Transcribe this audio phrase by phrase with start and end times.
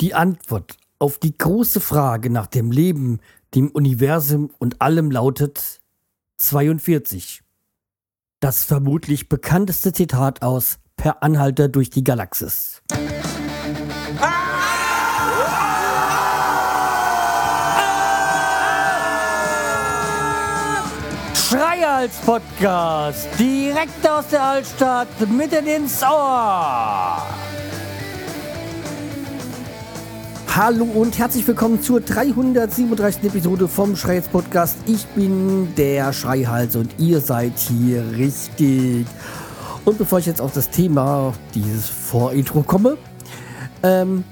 [0.00, 3.20] Die Antwort auf die große Frage nach dem Leben,
[3.54, 5.82] dem Universum und allem lautet
[6.38, 7.42] 42.
[8.40, 12.80] Das vermutlich bekannteste Zitat aus Per Anhalter durch die Galaxis.
[21.34, 27.39] Schreihals Podcast, direkt aus der Altstadt, mitten ins Ohr.
[30.56, 33.22] Hallo und herzlich willkommen zur 337.
[33.22, 34.78] Episode vom Schreihals Podcast.
[34.84, 39.06] Ich bin der Schreihals und ihr seid hier richtig.
[39.84, 42.98] Und bevor ich jetzt auf das Thema dieses Vorintro komme,
[43.84, 44.24] ähm,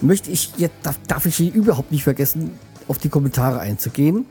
[0.00, 4.24] möchte ich jetzt, darf, darf ich hier überhaupt nicht vergessen, auf die Kommentare einzugehen.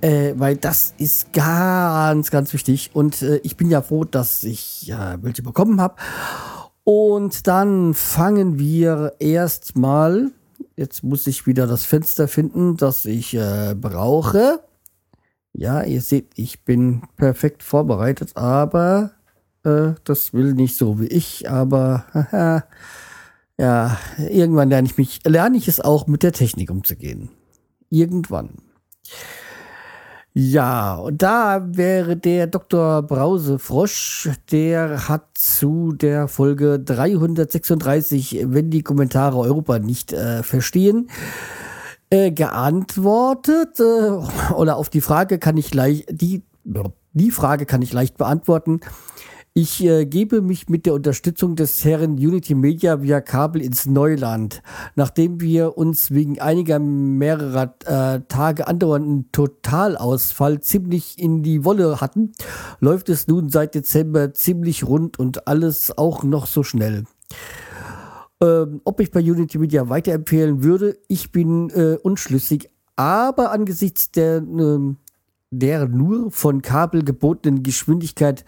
[0.00, 2.90] Äh, weil das ist ganz, ganz wichtig.
[2.94, 5.94] Und äh, ich bin ja froh, dass ich äh, welche bekommen habe.
[6.84, 10.30] Und dann fangen wir erstmal.
[10.76, 14.60] Jetzt muss ich wieder das Fenster finden, das ich äh, brauche.
[15.52, 19.12] Ja, ihr seht, ich bin perfekt vorbereitet, aber
[19.64, 21.50] äh, das will nicht so wie ich.
[21.50, 22.64] Aber haha,
[23.58, 27.30] ja, irgendwann lerne ich mich, lerne ich es auch mit der Technik umzugehen.
[27.90, 28.62] Irgendwann.
[30.32, 33.02] Ja, und da wäre der Dr.
[33.02, 41.10] Brause Frosch, der hat zu der Folge 336, wenn die Kommentare Europa nicht äh, verstehen,
[42.10, 43.80] äh, geantwortet.
[43.80, 46.44] Äh, oder auf die Frage kann ich leicht, die,
[47.12, 48.80] die Frage kann ich leicht beantworten.
[49.52, 54.62] Ich äh, gebe mich mit der Unterstützung des Herren Unity Media via Kabel ins Neuland.
[54.94, 62.30] Nachdem wir uns wegen einiger mehrerer äh, Tage andauernden Totalausfall ziemlich in die Wolle hatten,
[62.78, 67.02] läuft es nun seit Dezember ziemlich rund und alles auch noch so schnell.
[68.40, 74.36] Ähm, ob ich bei Unity Media weiterempfehlen würde, ich bin äh, unschlüssig, aber angesichts der,
[74.36, 74.94] äh,
[75.50, 78.44] der nur von Kabel gebotenen Geschwindigkeit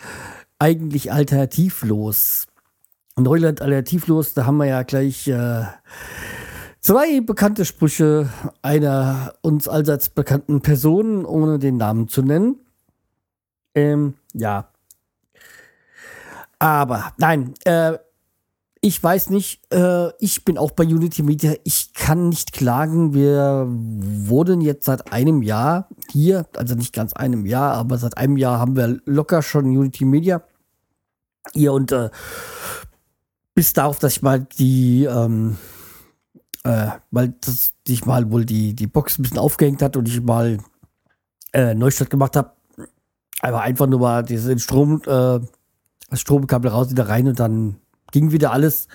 [0.62, 2.46] eigentlich alternativlos.
[3.16, 5.64] Neuland alternativlos, da haben wir ja gleich äh,
[6.80, 8.28] zwei bekannte Sprüche
[8.62, 12.60] einer uns allseits bekannten Person, ohne den Namen zu nennen.
[13.74, 14.68] Ähm, ja.
[16.60, 17.98] Aber nein, äh,
[18.80, 23.14] ich weiß nicht, äh, ich bin auch bei Unity Media, ich kann nicht klagen.
[23.14, 28.36] Wir wurden jetzt seit einem Jahr hier, also nicht ganz einem Jahr, aber seit einem
[28.36, 30.40] Jahr haben wir locker schon Unity Media
[31.54, 32.10] ihr und äh,
[33.54, 35.58] bis darauf, dass ich mal die, ähm,
[36.64, 40.22] äh, weil das ich mal wohl die, die Box ein bisschen aufgehängt hat und ich
[40.22, 40.58] mal
[41.52, 42.52] äh, Neustart gemacht habe.
[43.40, 45.40] Aber einfach nur mal diesen Strom, äh,
[46.10, 47.76] das Stromkabel raus, wieder rein und dann
[48.12, 48.88] ging wieder alles.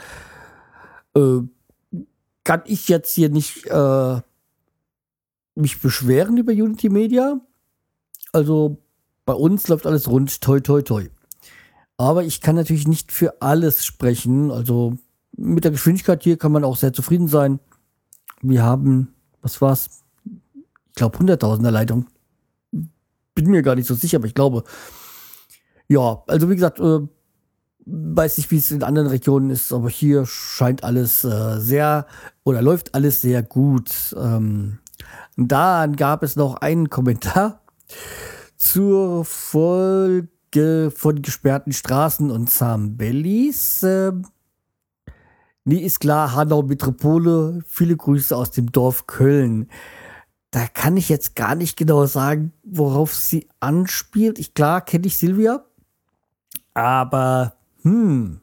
[1.15, 1.39] Äh,
[2.43, 4.21] kann ich jetzt hier nicht äh,
[5.55, 7.41] mich beschweren über Unity Media.
[8.31, 8.77] Also
[9.25, 11.09] bei uns läuft alles rund, toi, toi, toi.
[11.97, 14.51] Aber ich kann natürlich nicht für alles sprechen.
[14.51, 14.97] Also
[15.35, 17.59] mit der Geschwindigkeit hier kann man auch sehr zufrieden sein.
[18.41, 19.89] Wir haben, was war's?
[20.23, 22.05] Ich glaube 100.000er Leitung.
[23.33, 24.63] Bin mir gar nicht so sicher, aber ich glaube.
[25.87, 26.99] Ja, also wie gesagt, äh,
[27.85, 32.05] weiß nicht, wie es in anderen Regionen ist, aber hier scheint alles äh, sehr
[32.43, 34.15] oder läuft alles sehr gut.
[34.19, 34.79] Ähm,
[35.37, 37.61] dann gab es noch einen Kommentar
[38.57, 40.27] zur Folge
[40.91, 43.83] von gesperrten Straßen und Zambellis.
[43.83, 44.11] Äh,
[45.65, 47.61] nee, ist klar, Hanau Metropole.
[47.67, 49.69] Viele Grüße aus dem Dorf Köln.
[50.51, 54.39] Da kann ich jetzt gar nicht genau sagen, worauf sie anspielt.
[54.39, 55.65] Ich klar kenne ich Silvia,
[56.73, 58.39] aber hm,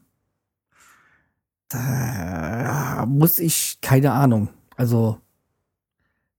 [1.68, 4.48] da muss ich keine Ahnung.
[4.76, 5.18] Also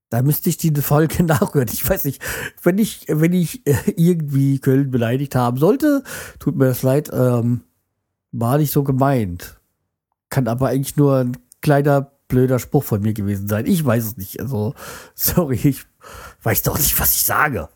[0.09, 1.69] da müsste ich die Folge nachhören.
[1.71, 2.21] Ich weiß nicht,
[2.63, 6.03] wenn ich, wenn ich äh, irgendwie Köln beleidigt haben sollte,
[6.39, 7.61] tut mir das leid, ähm,
[8.31, 9.59] war nicht so gemeint.
[10.29, 13.65] Kann aber eigentlich nur ein kleiner blöder Spruch von mir gewesen sein.
[13.65, 14.39] Ich weiß es nicht.
[14.39, 14.73] Also,
[15.15, 15.85] sorry, ich
[16.43, 17.69] weiß doch nicht, was ich sage.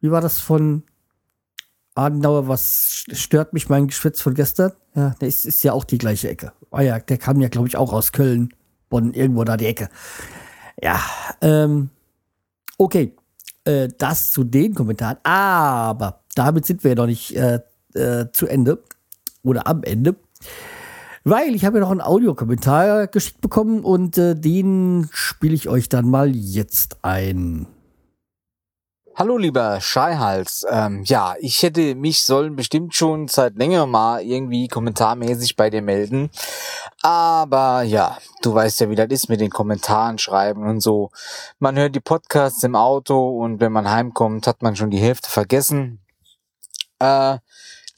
[0.00, 0.82] Wie war das von
[1.94, 2.48] Adenauer?
[2.48, 4.72] Was stört mich mein Geschwätz von gestern?
[4.94, 6.52] Ja, der ist, ist ja auch die gleiche Ecke.
[6.70, 8.52] Ah ja, der kam ja, glaube ich, auch aus Köln.
[8.88, 9.88] Bonn, irgendwo da die Ecke.
[10.80, 11.00] Ja,
[11.40, 11.90] ähm,
[12.78, 13.14] okay.
[13.64, 15.18] Äh, das zu den Kommentaren.
[15.22, 17.60] Aber damit sind wir ja noch nicht äh,
[17.94, 18.82] äh, zu Ende
[19.42, 20.16] oder am Ende.
[21.24, 25.88] Weil ich habe ja noch einen Audiokommentar geschickt bekommen und äh, den spiele ich euch
[25.88, 27.66] dann mal jetzt ein.
[29.14, 30.64] Hallo lieber Scheihals.
[30.70, 35.82] Ähm, ja, ich hätte mich sollen bestimmt schon seit längerem mal irgendwie kommentarmäßig bei dir
[35.82, 36.30] melden.
[37.02, 41.10] Aber ja, du weißt ja, wie das ist mit den Kommentaren schreiben und so.
[41.58, 45.28] Man hört die Podcasts im Auto und wenn man heimkommt, hat man schon die Hälfte
[45.28, 46.00] vergessen.
[46.98, 47.36] Äh,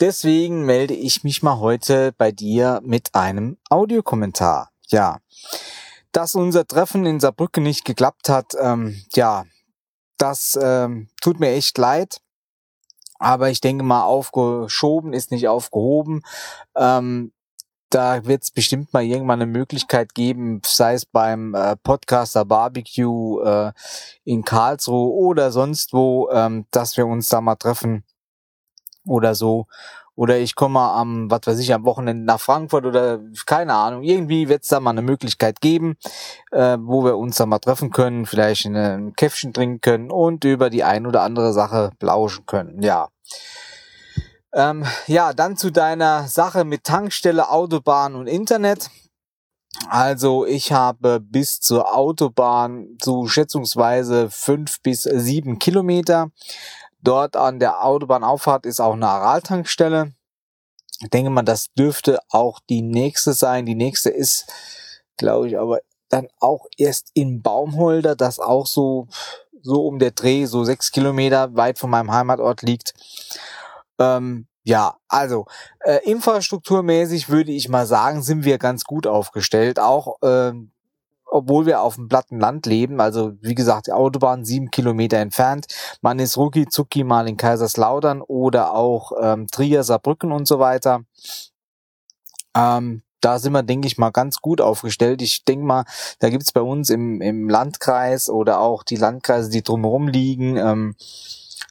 [0.01, 4.71] deswegen melde ich mich mal heute bei dir mit einem Audiokommentar.
[4.89, 5.19] Ja.
[6.11, 9.45] Dass unser Treffen in Saarbrücken nicht geklappt hat, ähm, ja,
[10.19, 12.21] das ähm, tut mir echt leid.
[13.19, 16.23] Aber ich denke mal, aufgeschoben ist nicht aufgehoben.
[16.77, 17.33] Ähm,
[17.91, 23.41] da wird es bestimmt mal irgendwann eine Möglichkeit geben, sei es beim äh, Podcaster Barbecue
[23.41, 23.73] äh,
[24.25, 28.03] in Karlsruhe oder sonst wo, ähm, dass wir uns da mal treffen
[29.07, 29.67] oder so
[30.17, 34.03] oder ich komme am, was weiß ich, am Wochenende nach Frankfurt oder keine Ahnung.
[34.03, 35.97] Irgendwie wird es da mal eine Möglichkeit geben,
[36.53, 40.71] äh, wo wir uns da mal treffen können, vielleicht ein Käffchen trinken können und über
[40.71, 42.83] die ein oder andere Sache plauschen können.
[42.83, 43.09] Ja.
[44.53, 48.91] Ähm, ja, dann zu deiner Sache mit Tankstelle, Autobahn und Internet.
[49.89, 56.31] Also ich habe bis zur Autobahn so schätzungsweise fünf bis sieben Kilometer.
[57.05, 60.15] Dort an der Autobahnauffahrt ist auch eine Araltankstelle.
[61.01, 63.67] Ich denke mal, das dürfte auch die nächste sein.
[63.67, 64.51] Die nächste ist,
[65.19, 69.09] glaube ich, aber dann auch erst in Baumholder, das auch so,
[69.61, 72.95] so um der Dreh, so sechs Kilometer weit von meinem Heimatort liegt.
[73.99, 75.45] Ähm, ja, also
[75.81, 79.79] äh, infrastrukturmäßig würde ich mal sagen, sind wir ganz gut aufgestellt.
[79.79, 80.53] Auch äh,
[81.35, 83.01] obwohl wir auf dem platten Land leben.
[83.01, 85.67] Also wie gesagt, die Autobahn sieben Kilometer entfernt.
[86.01, 91.01] Man ist rucki zucki mal in Kaiserslautern oder auch ähm, Trier, Saarbrücken und so weiter.
[92.57, 95.23] Ähm, da sind wir, denke ich mal, ganz gut aufgestellt.
[95.23, 95.85] Ich denke mal,
[96.21, 100.95] da gibt's bei uns im, im Landkreis oder auch die Landkreise, die drumherum liegen, ähm,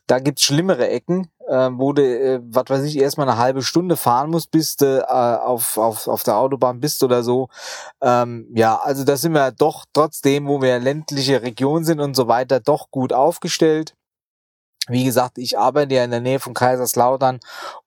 [0.08, 3.98] da gibt's schlimmere Ecken, äh, wo du, äh, was weiß ich, erstmal eine halbe Stunde
[3.98, 7.50] fahren musst, bis du äh, auf, auf, auf der Autobahn bist oder so.
[8.02, 12.28] Ähm, ja, also da sind wir doch trotzdem, wo wir ländliche Region sind und so
[12.28, 13.96] weiter, doch gut aufgestellt.
[14.88, 17.40] Wie gesagt, ich arbeite ja in der Nähe von Kaiserslautern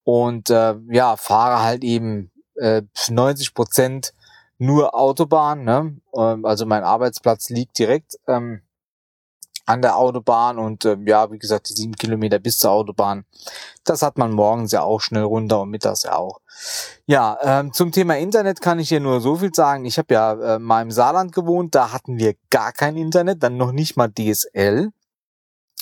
[0.05, 4.15] und äh, ja, fahre halt eben äh, 90 Prozent
[4.59, 5.65] nur Autobahn.
[5.65, 5.99] Ne?
[6.17, 8.63] Ähm, also mein Arbeitsplatz liegt direkt ähm,
[9.67, 13.25] an der Autobahn und äh, ja, wie gesagt, die sieben Kilometer bis zur Autobahn,
[13.85, 16.41] das hat man morgens ja auch schnell runter und mittags ja auch.
[17.05, 19.85] Ja, ähm, zum Thema Internet kann ich hier nur so viel sagen.
[19.85, 23.57] Ich habe ja äh, mal im Saarland gewohnt, da hatten wir gar kein Internet, dann
[23.57, 24.91] noch nicht mal DSL.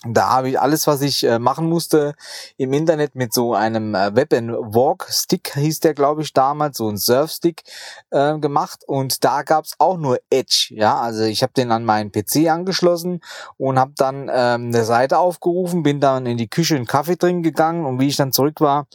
[0.07, 2.15] Da habe ich alles, was ich äh, machen musste,
[2.59, 6.77] im Internet mit so einem äh, Web and Walk Stick hieß der, glaube ich, damals,
[6.77, 7.63] so ein Surfstick
[8.11, 8.85] äh, gemacht.
[8.87, 10.69] Und da gab's auch nur Edge.
[10.71, 13.21] Ja, also ich habe den an meinen PC angeschlossen
[13.57, 17.43] und habe dann ähm, eine Seite aufgerufen, bin dann in die Küche einen Kaffee trinken
[17.43, 18.87] gegangen und wie ich dann zurück war,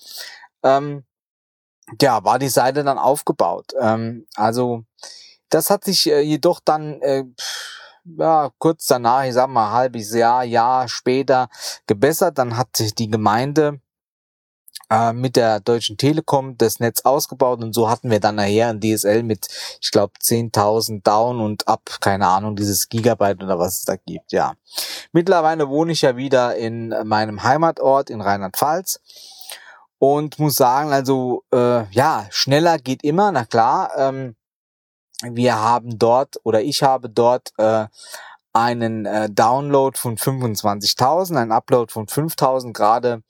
[0.63, 1.05] ähm,
[2.01, 3.73] ja, war die Seite dann aufgebaut.
[3.79, 4.83] Ähm, also
[5.49, 7.23] das hat sich äh, jedoch dann äh,
[8.17, 11.49] ja, kurz danach, ich sag mal halbes Jahr, Jahr später
[11.87, 12.37] gebessert.
[12.37, 13.79] Dann hat die Gemeinde
[14.89, 18.79] äh, mit der Deutschen Telekom das Netz ausgebaut und so hatten wir dann nachher ein
[18.81, 19.47] DSL mit,
[19.81, 24.31] ich glaube, 10.000 Down und ab, keine Ahnung, dieses Gigabyte oder was es da gibt,
[24.31, 24.53] ja.
[25.11, 28.99] Mittlerweile wohne ich ja wieder in meinem Heimatort in Rheinland-Pfalz
[29.99, 33.91] und muss sagen, also äh, ja, schneller geht immer, na klar.
[33.97, 34.35] Ähm,
[35.23, 37.87] wir haben dort oder ich habe dort äh,
[38.53, 43.21] einen äh, Download von 25.000, einen Upload von 5.000 gerade.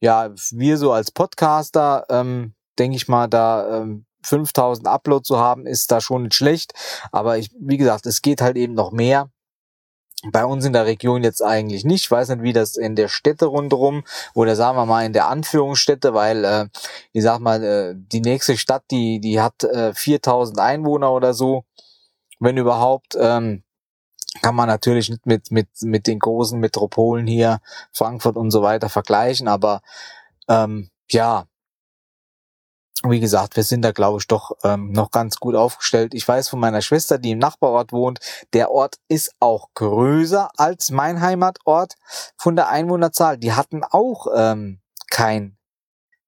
[0.00, 5.66] Ja, wir so als Podcaster, ähm, denke ich mal, da ähm, 5000 Upload zu haben,
[5.66, 6.72] ist da schon nicht schlecht.
[7.12, 9.30] Aber ich, wie gesagt, es geht halt eben noch mehr.
[10.32, 12.04] Bei uns in der Region jetzt eigentlich nicht.
[12.04, 14.02] Ich weiß nicht, wie das in der Städte rundherum
[14.34, 16.66] oder sagen wir mal in der Anführungsstätte, weil äh,
[17.12, 21.64] ich sag mal, äh, die nächste Stadt, die die hat äh, 4000 Einwohner oder so,
[22.40, 23.16] wenn überhaupt.
[23.18, 23.62] Ähm,
[24.42, 27.60] kann man natürlich nicht mit mit mit den großen Metropolen hier
[27.92, 29.80] Frankfurt und so weiter vergleichen, aber
[30.48, 31.46] ähm, ja,
[33.04, 36.14] wie gesagt, wir sind da, glaube ich, doch ähm, noch ganz gut aufgestellt.
[36.14, 38.18] Ich weiß von meiner Schwester, die im Nachbarort wohnt,
[38.52, 41.94] der Ort ist auch größer als mein Heimatort
[42.36, 43.38] von der Einwohnerzahl.
[43.38, 45.56] Die hatten auch ähm, kein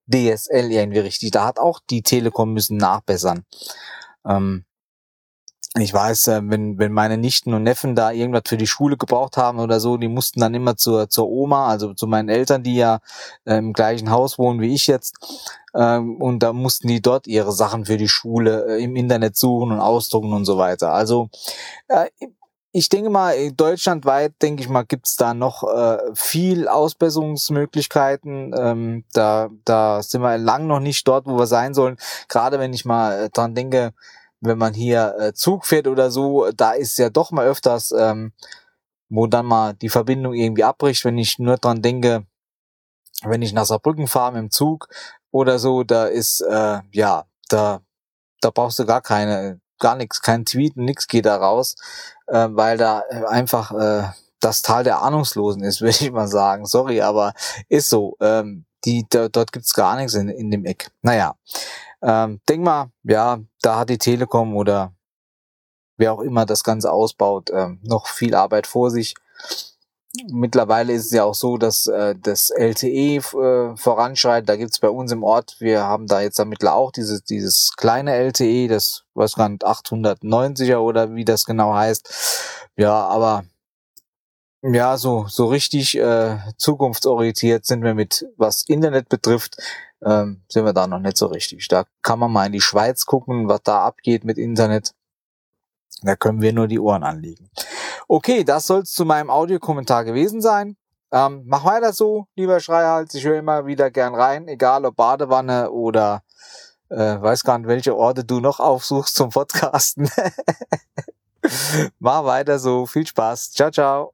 [0.06, 1.30] DSL irgendwie richtig.
[1.32, 3.44] Da hat auch die Telekom müssen nachbessern.
[4.24, 4.64] Ähm,
[5.78, 9.36] ich weiß, äh, wenn, wenn meine Nichten und Neffen da irgendwas für die Schule gebraucht
[9.36, 12.74] haben oder so, die mussten dann immer zur, zur Oma, also zu meinen Eltern, die
[12.74, 12.98] ja
[13.44, 15.14] äh, im gleichen Haus wohnen wie ich jetzt.
[15.72, 19.70] Ähm, und da mussten die dort ihre Sachen für die Schule äh, im Internet suchen
[19.70, 20.92] und ausdrucken und so weiter.
[20.92, 21.30] Also
[22.72, 25.64] ich denke mal, deutschlandweit, denke ich mal, gibt's da noch
[26.14, 28.54] viel Ausbesserungsmöglichkeiten.
[28.56, 31.96] Ähm, da, da sind wir lang noch nicht dort, wo wir sein sollen.
[32.28, 33.92] Gerade wenn ich mal dran denke,
[34.40, 38.32] wenn man hier äh, Zug fährt oder so, da ist ja doch mal öfters, ähm,
[39.08, 42.24] wo dann mal die Verbindung irgendwie abbricht, wenn ich nur dran denke,
[43.22, 44.88] wenn ich nach Saarbrücken fahre mit dem Zug
[45.30, 47.80] oder so, da ist, äh, ja, da,
[48.40, 51.76] da brauchst du gar keine, gar nichts, kein Tweet, nichts geht da raus,
[52.28, 54.08] äh, weil da einfach äh,
[54.40, 56.66] das Tal der Ahnungslosen ist, würde ich mal sagen.
[56.66, 57.34] Sorry, aber
[57.68, 58.16] ist so.
[58.20, 60.90] Ähm, die, da, dort gibt's gar nichts in, in dem Eck.
[61.02, 61.34] Naja,
[62.02, 64.92] ähm, denk mal, ja, da hat die Telekom oder
[65.96, 69.14] wer auch immer das Ganze ausbaut, ähm, noch viel Arbeit vor sich.
[70.28, 74.48] Mittlerweile ist es ja auch so, dass äh, das LTE äh, voranschreitet.
[74.48, 78.14] Da gibt's bei uns im Ort, wir haben da jetzt damit auch dieses, dieses kleine
[78.14, 82.10] LTE, das weiß gar nicht, 890er oder wie das genau heißt.
[82.76, 83.44] Ja, aber
[84.62, 89.56] ja, so, so richtig äh, zukunftsorientiert sind wir mit, was Internet betrifft,
[90.04, 91.68] ähm, sind wir da noch nicht so richtig.
[91.68, 94.94] Da kann man mal in die Schweiz gucken, was da abgeht mit Internet.
[96.02, 97.50] Da können wir nur die Ohren anlegen.
[98.08, 100.76] Okay, das soll es zu meinem Audiokommentar gewesen sein.
[101.12, 103.14] Ähm, mach weiter so, lieber Schreihals.
[103.14, 106.22] Ich höre immer wieder gern rein, egal ob Badewanne oder
[106.88, 110.08] äh, weiß gar nicht, welche Orte du noch aufsuchst zum Podcasten.
[111.98, 112.86] mach weiter so.
[112.86, 113.50] Viel Spaß.
[113.50, 114.12] Ciao, ciao.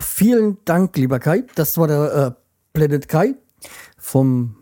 [0.00, 1.44] Vielen Dank, lieber Kai.
[1.54, 2.30] Das war der äh,
[2.72, 3.34] Planet Kai
[4.02, 4.56] vom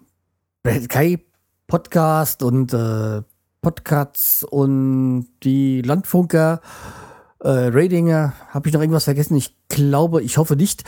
[0.88, 1.18] Kai
[1.66, 3.22] Podcast und äh,
[3.62, 6.60] Podcasts und die Landfunker,
[7.40, 8.34] äh, Radinger.
[8.50, 9.36] Habe ich noch irgendwas vergessen?
[9.36, 10.84] Ich glaube, ich hoffe nicht.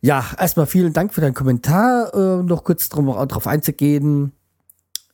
[0.00, 2.12] Ja, erstmal vielen Dank für deinen Kommentar.
[2.12, 4.32] Äh, noch kurz darauf einzugehen.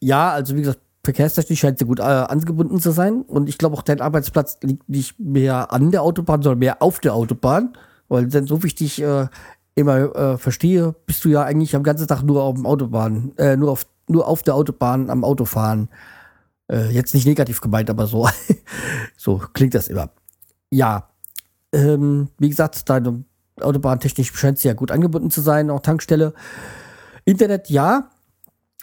[0.01, 3.23] Ja, also wie gesagt, verkehrstechnisch scheint sie gut äh, angebunden zu sein.
[3.23, 7.01] Und ich glaube auch, dein Arbeitsplatz liegt nicht mehr an der Autobahn, sondern mehr auf
[7.01, 7.77] der Autobahn.
[8.09, 9.27] Weil denn so wichtig äh,
[9.77, 13.57] immer äh, verstehe, bist du ja eigentlich am ganzen Tag nur auf dem Autobahn, äh,
[13.57, 15.89] nur auf nur auf der Autobahn am Autofahren.
[16.71, 18.29] Äh, jetzt nicht negativ gemeint, aber so,
[19.17, 20.11] so klingt das immer.
[20.71, 21.09] Ja,
[21.73, 23.25] ähm, wie gesagt, deine
[23.61, 26.35] Autobahntechnisch scheint ja gut angebunden zu sein, auch Tankstelle.
[27.25, 28.11] Internet, ja.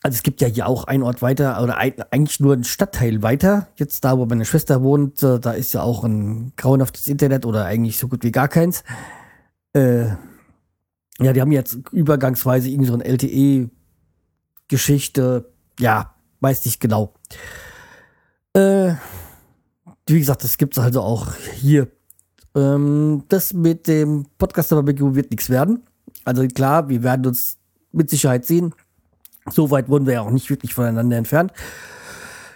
[0.02, 3.22] Also es gibt ja hier auch einen Ort weiter, oder ein, eigentlich nur einen Stadtteil
[3.22, 3.68] weiter.
[3.76, 7.66] Jetzt da, wo meine Schwester wohnt, äh, da ist ja auch ein grauenhaftes Internet oder
[7.66, 8.84] eigentlich so gut wie gar keins.
[9.74, 10.08] Äh,
[11.20, 15.52] ja, die haben jetzt übergangsweise irgendwie so eine LTE-Geschichte.
[15.80, 17.14] Ja, weiß nicht genau.
[18.54, 18.94] Äh,
[20.08, 21.88] wie gesagt, das gibt es also auch hier.
[22.56, 25.84] Ähm, das mit dem Podcast Barbecue wird nichts werden.
[26.26, 27.58] Also klar, wir werden uns
[27.92, 28.74] mit Sicherheit sehen.
[29.52, 31.52] So weit wurden wir ja auch nicht wirklich voneinander entfernt.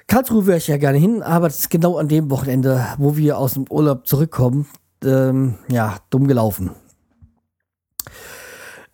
[0.07, 3.37] Karlsruhe wäre ich ja gerne hin, aber das ist genau an dem Wochenende, wo wir
[3.37, 4.67] aus dem Urlaub zurückkommen.
[5.03, 6.71] Ähm, ja, dumm gelaufen.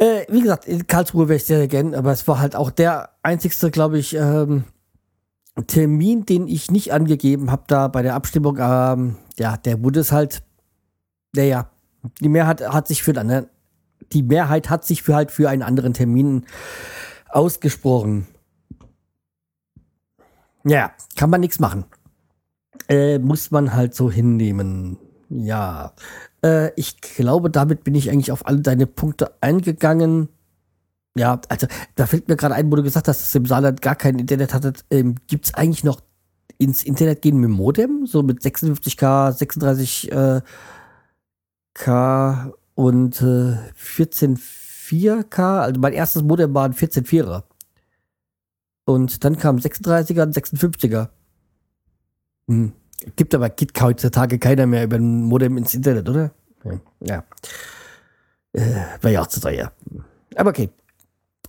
[0.04, 3.12] Äh, wie gesagt, in Karlsruhe wäre ich sehr gerne, aber es war halt auch der
[3.24, 4.66] einzigste, glaube ich, ähm,
[5.68, 10.12] Termin, den ich nicht angegeben habe, da bei der Abstimmung, ähm, ja, der wurde es
[10.12, 10.44] halt,
[11.34, 11.70] naja,
[12.20, 13.48] die Mehrheit hat sich für einen,
[14.12, 16.48] die Mehrheit hat sich für halt für einen anderen Termin
[17.30, 18.28] ausgesprochen.
[20.66, 21.86] Ja, kann man nichts machen.
[22.90, 24.98] Äh, muss man halt so hinnehmen.
[25.36, 25.94] Ja.
[26.44, 30.30] Äh, ich glaube, damit bin ich eigentlich auf alle deine Punkte eingegangen.
[31.16, 33.96] Ja, also da fällt mir gerade ein, wo du gesagt hast, dass im Saarland gar
[33.96, 34.86] kein Internet hattet.
[34.90, 36.02] Ähm, Gibt es eigentlich noch
[36.58, 38.06] ins Internet gehen mit Modem?
[38.06, 40.42] So mit 56k, 36k
[42.48, 45.60] äh, und äh, 14.4k?
[45.62, 47.44] Also mein erstes Modem war ein 14.4er.
[48.86, 51.10] Und dann kam 36er und 56er.
[52.48, 52.74] Hm.
[53.16, 56.32] Gibt aber geht heutzutage keiner mehr über ein Modem ins Internet, oder?
[57.02, 57.24] Ja.
[58.54, 58.62] Äh,
[59.02, 59.72] Wäre ja auch zu teuer.
[60.36, 60.70] Aber okay.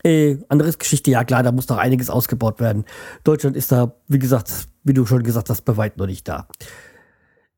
[0.03, 2.85] Äh, anderes Geschichte, ja klar, da muss noch einiges ausgebaut werden.
[3.23, 6.47] Deutschland ist da, wie gesagt, wie du schon gesagt hast, bei weitem noch nicht da.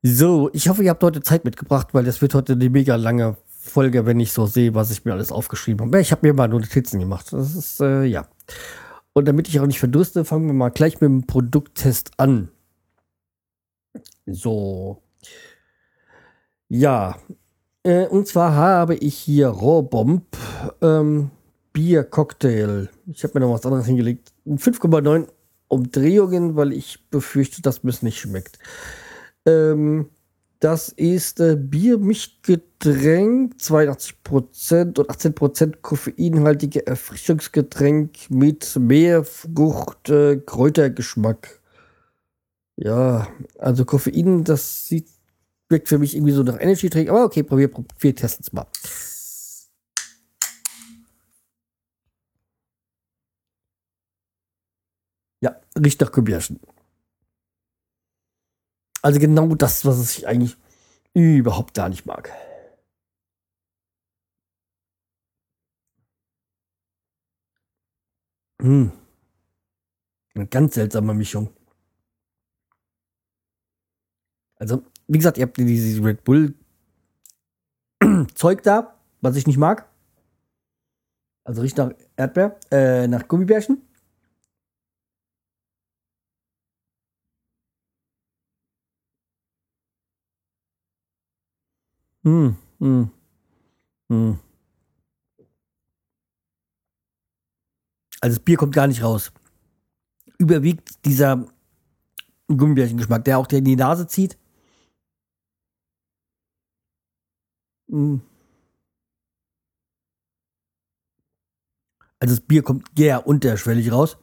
[0.01, 3.35] So, ich hoffe, ihr habt heute Zeit mitgebracht, weil das wird heute eine mega lange
[3.47, 5.99] Folge, wenn ich so sehe, was ich mir alles aufgeschrieben habe.
[5.99, 7.33] Ich habe mir mal Notizen gemacht.
[7.33, 8.27] Das ist, äh, ja.
[9.11, 12.49] Und damit ich auch nicht verdurste, fangen wir mal gleich mit dem Produkttest an.
[14.25, 15.01] So.
[16.69, 17.17] Ja.
[17.83, 20.25] Äh, und zwar habe ich hier Rohrbomb.
[20.81, 21.31] Ähm,
[21.73, 22.89] Bier-Cocktail.
[23.05, 24.33] Ich habe mir noch was anderes hingelegt.
[24.47, 25.27] 5,9
[25.67, 28.57] Umdrehungen, weil ich befürchte, dass mir es nicht schmeckt.
[29.45, 30.09] Ähm,
[30.59, 41.61] das ist äh, Biermischgetränk, 82% und 18% koffeinhaltige Erfrischungsgetränk mit Meerfrucht, äh, Kräutergeschmack.
[42.79, 45.07] Ja, also Koffein, das sieht
[45.69, 47.69] wirkt für mich irgendwie so nach Energy Drink, aber okay, probier,
[47.99, 48.67] wir testen es mal.
[55.41, 56.59] Ja, riecht nach Gummibärchen.
[59.01, 60.57] Also genau das, was ich eigentlich
[61.13, 62.31] überhaupt gar nicht mag.
[68.61, 68.91] Hm.
[70.35, 71.49] Eine ganz seltsame Mischung.
[74.59, 76.53] Also, wie gesagt, ihr habt dieses Red Bull
[78.35, 79.89] Zeug da, was ich nicht mag.
[81.43, 83.81] Also riecht nach Erdbeer, äh, nach Gummibärchen.
[92.25, 93.09] Hm, hm,
[94.09, 94.39] hm.
[98.19, 99.31] Also das Bier kommt gar nicht raus.
[100.37, 101.45] Überwiegt dieser
[102.47, 104.37] Gummibärchengeschmack, der auch der in die Nase zieht.
[107.89, 108.21] Hm.
[112.19, 114.17] Also das Bier kommt sehr unterschwellig raus.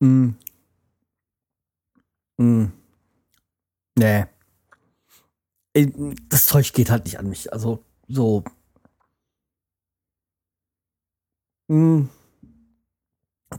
[0.00, 0.30] Mm.
[2.38, 2.66] Mm.
[3.96, 4.26] Nee.
[6.28, 7.52] Das Zeug geht halt nicht an mich.
[7.52, 8.44] Also so.
[11.68, 12.08] Mm.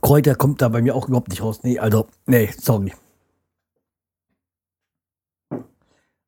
[0.02, 1.64] Kräuter kommt da bei mir auch überhaupt nicht raus.
[1.64, 2.94] Nee, also, nee, sorry.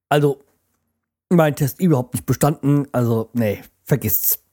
[0.09, 0.39] Also,
[1.29, 2.87] mein Test überhaupt nicht bestanden.
[2.91, 4.43] Also, nee, vergisst's.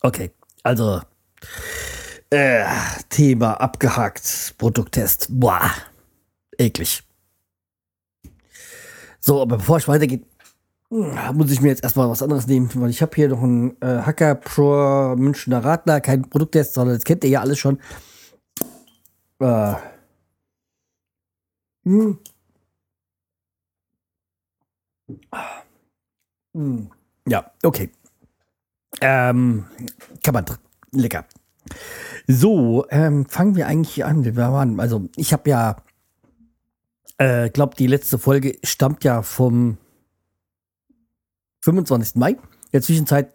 [0.00, 1.00] Okay, also,
[2.30, 2.64] äh,
[3.08, 4.54] Thema abgehakt.
[4.58, 5.28] Produkttest.
[5.30, 5.70] Boah,
[6.58, 7.02] eklig.
[9.20, 10.22] So, aber bevor ich weitergehe,
[10.90, 14.02] muss ich mir jetzt erstmal was anderes nehmen, weil ich habe hier noch einen äh,
[14.02, 17.78] Hacker Pro Münchner Radler, kein Produkttest, sondern das kennt ihr ja alles schon.
[19.38, 19.74] Äh,
[21.84, 22.18] hm.
[26.54, 26.90] Hm.
[27.26, 27.90] Ja, okay.
[29.00, 29.66] Ähm,
[30.22, 30.44] kann man
[30.92, 31.24] lecker.
[32.26, 34.24] So, ähm, fangen wir eigentlich an.
[34.24, 35.76] Wir waren, also ich habe ja,
[37.18, 39.78] äh, glaube die letzte Folge stammt ja vom
[41.62, 42.16] 25.
[42.16, 42.32] Mai.
[42.32, 42.38] In
[42.72, 43.32] der Zwischenzeit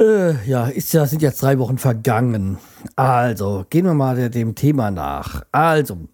[0.00, 2.58] äh, ja, ist ja, sind jetzt drei Wochen vergangen.
[2.96, 5.42] Also, gehen wir mal dem Thema nach.
[5.52, 6.08] Also,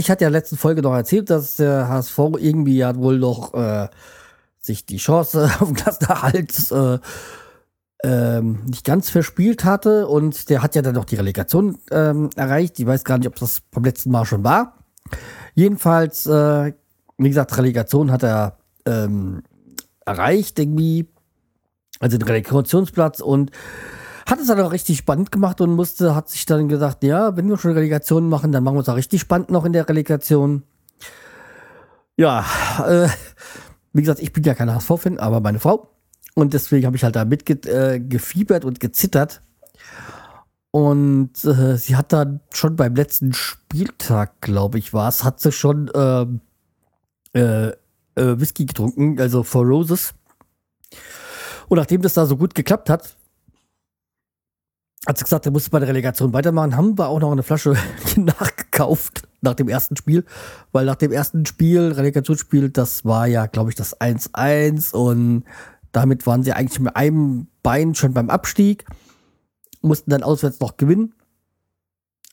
[0.00, 3.88] ich hatte ja letzte Folge noch erzählt, dass der HSV irgendwie ja wohl noch äh,
[4.58, 6.98] sich die Chance auf Klassenerhalt äh,
[8.02, 12.80] ähm, nicht ganz verspielt hatte und der hat ja dann noch die Relegation ähm, erreicht.
[12.80, 14.78] Ich weiß gar nicht, ob das beim letzten Mal schon war.
[15.54, 16.72] Jedenfalls, äh,
[17.18, 19.42] wie gesagt, Relegation hat er ähm,
[20.06, 21.10] erreicht, irgendwie,
[21.98, 23.50] also den Relegationsplatz und
[24.30, 27.48] hat es dann auch richtig spannend gemacht und musste, hat sich dann gesagt, ja, wenn
[27.48, 30.62] wir schon Relegationen machen, dann machen wir es auch richtig spannend noch in der Relegation.
[32.16, 32.44] Ja,
[32.86, 33.08] äh,
[33.92, 35.90] wie gesagt, ich bin ja kein HSV-Fan, aber meine Frau.
[36.34, 39.42] Und deswegen habe ich halt da mitgefiebert äh, und gezittert.
[40.70, 45.50] Und äh, sie hat dann schon beim letzten Spieltag, glaube ich, war es, hat sie
[45.50, 46.40] schon ähm,
[47.32, 47.74] äh, äh,
[48.14, 50.14] Whisky getrunken, also Four Roses.
[51.68, 53.16] Und nachdem das da so gut geklappt hat,
[55.06, 57.74] hat sie gesagt, er musste bei der Relegation weitermachen, haben wir auch noch eine Flasche
[58.16, 60.24] nachgekauft nach dem ersten Spiel,
[60.72, 65.44] weil nach dem ersten Spiel, Relegationsspiel, das war ja, glaube ich, das 1-1 und
[65.92, 68.84] damit waren sie eigentlich mit einem Bein schon beim Abstieg,
[69.80, 71.14] mussten dann auswärts noch gewinnen.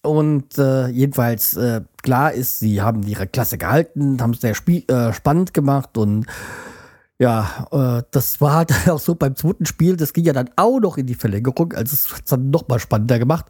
[0.04, 5.14] Und äh, jedenfalls äh, klar ist, sie haben ihre Klasse gehalten, haben es sehr äh,
[5.14, 6.28] spannend gemacht und
[7.20, 10.80] ja, äh, das war halt auch so beim zweiten Spiel, das ging ja dann auch
[10.80, 13.46] noch in die Verlängerung, also es hat es dann noch mal spannender gemacht.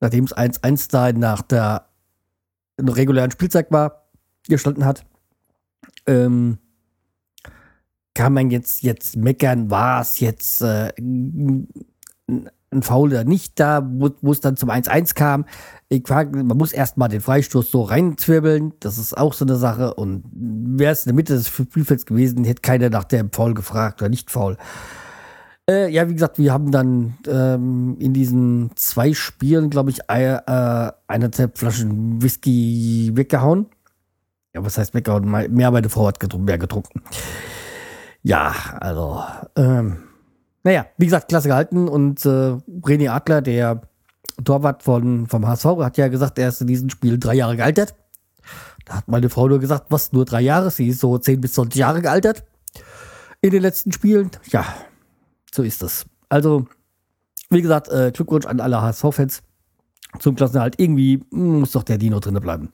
[0.00, 1.86] Nachdem es 1-1 da nach der
[2.78, 4.08] regulären Spielzeit war,
[4.48, 5.04] gestanden hat,
[6.06, 6.58] ähm,
[8.14, 11.68] kann man jetzt, jetzt meckern, war es jetzt äh, ein
[12.82, 15.44] Foul oder nicht da, wo es dann zum 1-1 kam.
[15.88, 18.74] Ich frage, man muss erstmal den Freistoß so reinzwirbeln.
[18.78, 19.94] Das ist auch so eine Sache.
[19.94, 24.00] Und wäre es in der Mitte des Spielfelds gewesen, hätte keiner nach dem Foul gefragt
[24.00, 24.56] oder nicht Foul.
[25.68, 30.38] Äh, ja, wie gesagt, wir haben dann ähm, in diesen zwei Spielen, glaube ich, äh,
[31.06, 33.66] eineinhalb Flaschen Whisky weggehauen.
[34.54, 35.28] Ja, was heißt weggehauen?
[35.28, 37.02] Mehr meine Frau hat getrunken, mehr getrunken.
[38.22, 39.22] Ja, also,
[39.56, 39.98] ähm,
[40.62, 43.82] naja, wie gesagt, klasse gehalten und äh, René Adler, der
[44.44, 47.94] Torwart von, vom HSV, hat ja gesagt, er ist in diesem Spiel drei Jahre gealtert.
[48.84, 50.70] Da hat meine Frau nur gesagt, was, nur drei Jahre?
[50.70, 52.44] Sie ist so zehn bis 20 Jahre gealtert
[53.40, 54.30] in den letzten Spielen.
[54.46, 54.64] Ja,
[55.52, 56.06] so ist das.
[56.28, 56.66] Also,
[57.50, 59.42] wie gesagt, äh, Glückwunsch an alle HSV-Fans
[60.18, 60.78] zum Klassenerhalt.
[60.78, 62.72] Irgendwie muss doch der Dino drinne bleiben.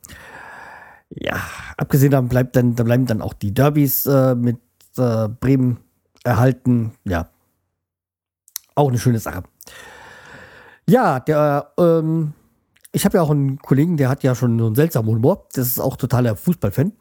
[1.10, 1.40] Ja,
[1.76, 4.58] abgesehen davon bleibt dann, da bleiben dann auch die Derbys äh, mit
[4.96, 5.78] äh, Bremen
[6.24, 6.92] erhalten.
[7.04, 7.28] Ja,
[8.76, 9.42] auch eine schöne Sache.
[10.88, 12.32] Ja, der, ähm,
[12.92, 15.48] ich habe ja auch einen Kollegen, der hat ja schon so einen seltsamen Humor.
[15.54, 16.92] Das ist auch totaler Fußballfan.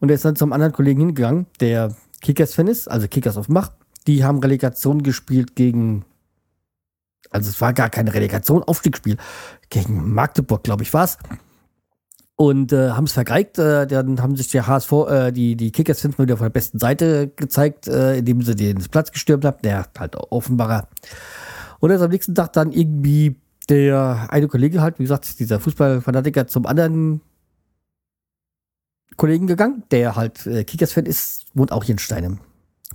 [0.00, 3.70] Und der ist dann zum anderen Kollegen hingegangen, der Kickers-Fan ist, also Kickers auf Mach.
[4.06, 6.04] Die haben Relegation gespielt gegen,
[7.30, 9.16] also es war gar keine Relegation, Aufstiegsspiel.
[9.68, 11.18] Gegen Magdeburg, glaube ich, war es.
[12.40, 13.58] Und äh, haben es vergeigt.
[13.58, 16.78] Äh, dann haben sich der HSV, äh, die, die Kickers-Fans mal wieder von der besten
[16.78, 19.58] Seite gezeigt, äh, indem sie den Platz gestürmt haben.
[19.62, 20.88] Der halt offenbarer.
[21.80, 23.36] Und er ist am nächsten Tag dann irgendwie
[23.68, 27.20] der eine Kollege halt, wie gesagt, dieser Fußballfanatiker zum anderen
[29.16, 32.38] Kollegen gegangen, der halt äh, Kickers-Fan ist, wohnt auch hier in Steinem.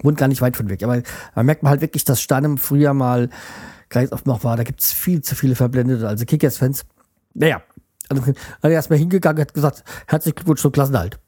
[0.01, 0.81] Wohnt gar nicht weit von weg.
[0.81, 1.03] Aber
[1.35, 3.29] man merkt man halt wirklich, dass Steinem früher mal
[3.89, 4.57] ganz oft noch war.
[4.57, 6.87] Da gibt es viel zu viele Verblendete, also Kickers-Fans.
[7.35, 7.61] Naja,
[8.09, 11.19] also er erstmal hingegangen hat gesagt, herzlichen Glückwunsch zum Klassenhalt.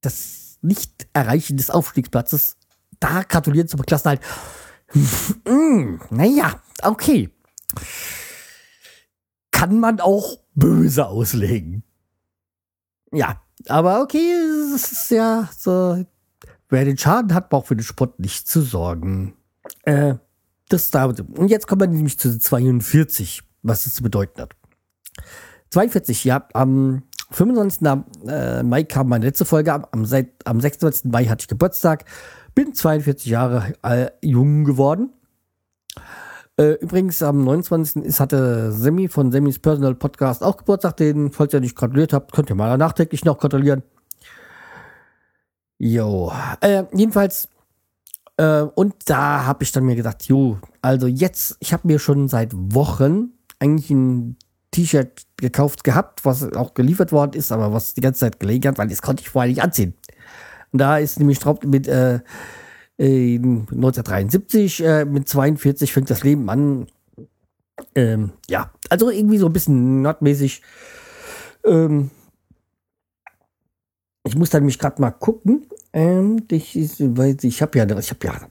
[0.00, 2.56] Das Nicht-Erreichen des Aufstiegsplatzes,
[3.00, 4.20] da gratulieren zum Klassenhalt.
[5.44, 7.30] hm, naja, okay.
[9.50, 11.82] Kann man auch böse auslegen.
[13.12, 14.32] Ja, aber okay,
[14.74, 16.04] es ist ja so.
[16.68, 19.34] Wer den Schaden hat, braucht für den Sport nicht zu sorgen.
[19.84, 20.16] Äh,
[20.68, 21.06] das da.
[21.06, 24.54] Und jetzt kommen wir nämlich zu 42, was es zu bedeuten hat.
[25.70, 27.86] 42, ja, am 25.
[28.26, 30.04] Äh, Mai kam meine letzte Folge, am, am
[30.60, 31.10] 26.
[31.10, 32.04] Mai hatte ich Geburtstag,
[32.54, 35.10] bin 42 Jahre äh, jung geworden.
[36.58, 38.04] Äh, übrigens, am 29.
[38.04, 40.96] ist, hatte Semi von Semis Personal Podcast auch Geburtstag.
[40.96, 43.82] Den, falls ihr nicht gratuliert habt, könnt ihr mal nachträglich noch gratulieren.
[45.78, 46.32] Jo.
[46.60, 47.48] Äh, jedenfalls,
[48.38, 52.26] äh, und da habe ich dann mir gedacht, jo, also jetzt, ich habe mir schon
[52.26, 54.36] seit Wochen eigentlich ein
[54.70, 58.78] T-Shirt gekauft gehabt, was auch geliefert worden ist, aber was die ganze Zeit gelegen hat,
[58.78, 59.94] weil das konnte ich vorher nicht anziehen.
[60.72, 62.20] Und da ist nämlich drauf mit, äh,
[62.98, 66.86] 1973, äh, mit 42 fängt das Leben an.
[67.94, 70.62] Ähm, ja, also irgendwie so ein bisschen nordmäßig.
[71.64, 72.10] Ähm,
[74.24, 75.66] ich muss dann mich gerade mal gucken.
[75.92, 78.48] Ähm, ich ich habe ja, ich habe ja,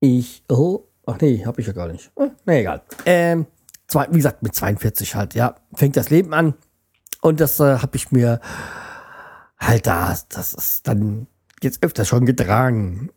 [0.00, 2.10] ich, oh, ach nee, habe ich ja gar nicht.
[2.16, 2.82] Äh, nee, egal.
[3.06, 3.46] Ähm,
[3.92, 6.54] zwei, wie gesagt, mit 42 halt, ja, fängt das Leben an.
[7.20, 8.40] Und das äh, habe ich mir
[9.58, 11.28] halt da, das ist dann
[11.62, 13.10] jetzt öfter schon getragen.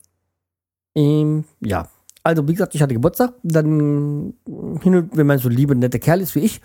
[0.93, 1.87] Ähm, ja,
[2.23, 3.33] also wie gesagt, ich hatte Geburtstag.
[3.43, 4.33] Dann
[4.81, 6.61] hin und wenn man so liebe, nette Kerl ist wie ich,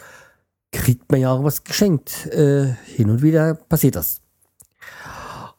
[0.72, 2.26] kriegt man ja auch was geschenkt.
[2.26, 4.20] Äh, hin und wieder passiert das.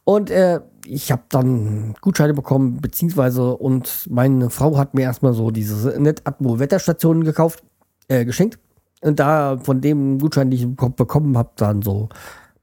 [0.04, 5.52] Und äh, ich habe dann Gutscheine bekommen, beziehungsweise und meine Frau hat mir erstmal so
[5.52, 7.64] diese Netatmo Wetterstationen gekauft,
[8.12, 8.60] äh, geschenkt.
[9.02, 12.10] Und da von dem Gutschein, den ich bekommen habe, dann so,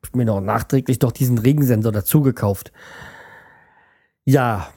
[0.04, 2.70] hab mir noch nachträglich doch diesen Regensensor dazu gekauft.
[4.24, 4.68] Ja.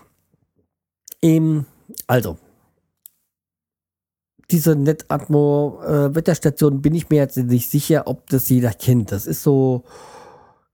[1.21, 1.65] Ähm,
[2.07, 2.39] also.
[4.49, 9.11] Diese Netatmo-Wetterstation äh, bin ich mir jetzt nicht sicher, ob das jeder kennt.
[9.11, 9.83] Das ist so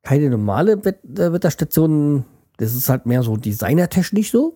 [0.03, 2.23] keine normale Wett äh, Wetterstation.
[2.57, 4.55] Das ist halt mehr so designertechnisch so.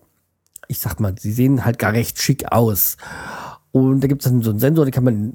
[0.66, 2.96] Ich sag mal, sie sehen halt gar recht schick aus.
[3.72, 5.32] Und da gibt es dann so einen Sensor, den kann man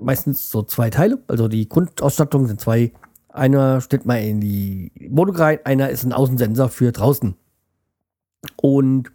[0.00, 1.22] meistens so zwei Teile.
[1.28, 2.92] Also die Grundausstattung sind zwei.
[3.28, 7.36] Einer stellt man in die Wohnung rein, einer ist ein Außensensor für draußen.
[8.56, 9.12] Und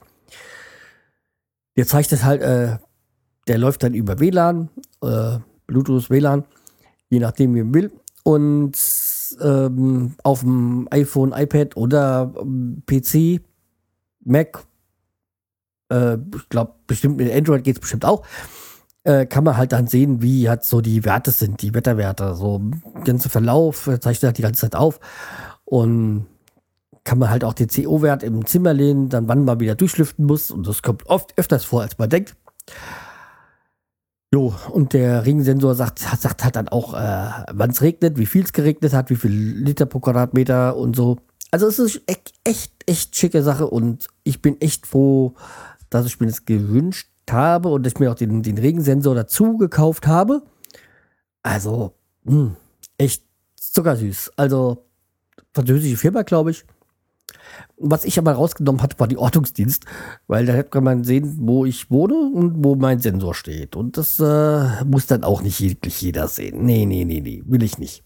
[1.75, 2.77] der zeigt das halt, äh,
[3.47, 4.69] der läuft dann über WLAN,
[5.01, 6.45] äh, Bluetooth, WLAN,
[7.09, 7.91] je nachdem, wie man will.
[8.23, 8.77] Und
[9.41, 13.41] ähm, auf dem iPhone, iPad oder ähm, PC,
[14.23, 14.63] Mac,
[15.89, 18.25] äh, ich glaube, bestimmt mit Android geht es bestimmt auch,
[19.03, 22.35] äh, kann man halt dann sehen, wie halt so die Werte sind, die Wetterwerte.
[22.35, 22.61] So
[23.03, 24.99] ganze Verlauf zeichnet halt die ganze Zeit auf.
[25.65, 26.27] Und
[27.03, 30.51] kann man halt auch den CO-Wert im Zimmer lehnen, dann wann man wieder durchlüften muss.
[30.51, 32.35] Und das kommt oft öfters vor, als man denkt.
[34.33, 38.43] Jo, und der Regensensor sagt, sagt halt dann auch, äh, wann es regnet, wie viel
[38.43, 41.17] es geregnet hat, wie viel Liter pro Quadratmeter und so.
[41.49, 45.33] Also es ist echt, echt, echt schicke Sache und ich bin echt froh,
[45.89, 50.07] dass ich mir das gewünscht habe und ich mir auch den, den Regensensor dazu gekauft
[50.07, 50.43] habe.
[51.43, 52.55] Also, mh, hm,
[52.97, 53.23] echt
[53.55, 54.31] zuckersüß.
[54.35, 54.85] Also,
[55.53, 56.65] französische Firma, glaube ich.
[57.77, 59.85] Was ich aber rausgenommen hatte, war die Ortungsdienst,
[60.27, 63.75] weil da kann man sehen, wo ich wohne und wo mein Sensor steht.
[63.75, 66.63] Und das äh, muss dann auch nicht wirklich jeder sehen.
[66.65, 68.03] Nee, nee, nee, nee, will ich nicht.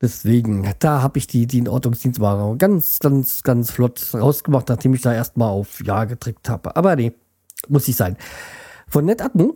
[0.00, 5.14] Deswegen, da habe ich die, die Ortungsdienstware ganz, ganz, ganz flott rausgemacht, nachdem ich da
[5.14, 6.76] erstmal auf Ja gedrückt habe.
[6.76, 7.12] Aber nee,
[7.68, 8.16] muss nicht sein.
[8.88, 9.52] Von NetAdmin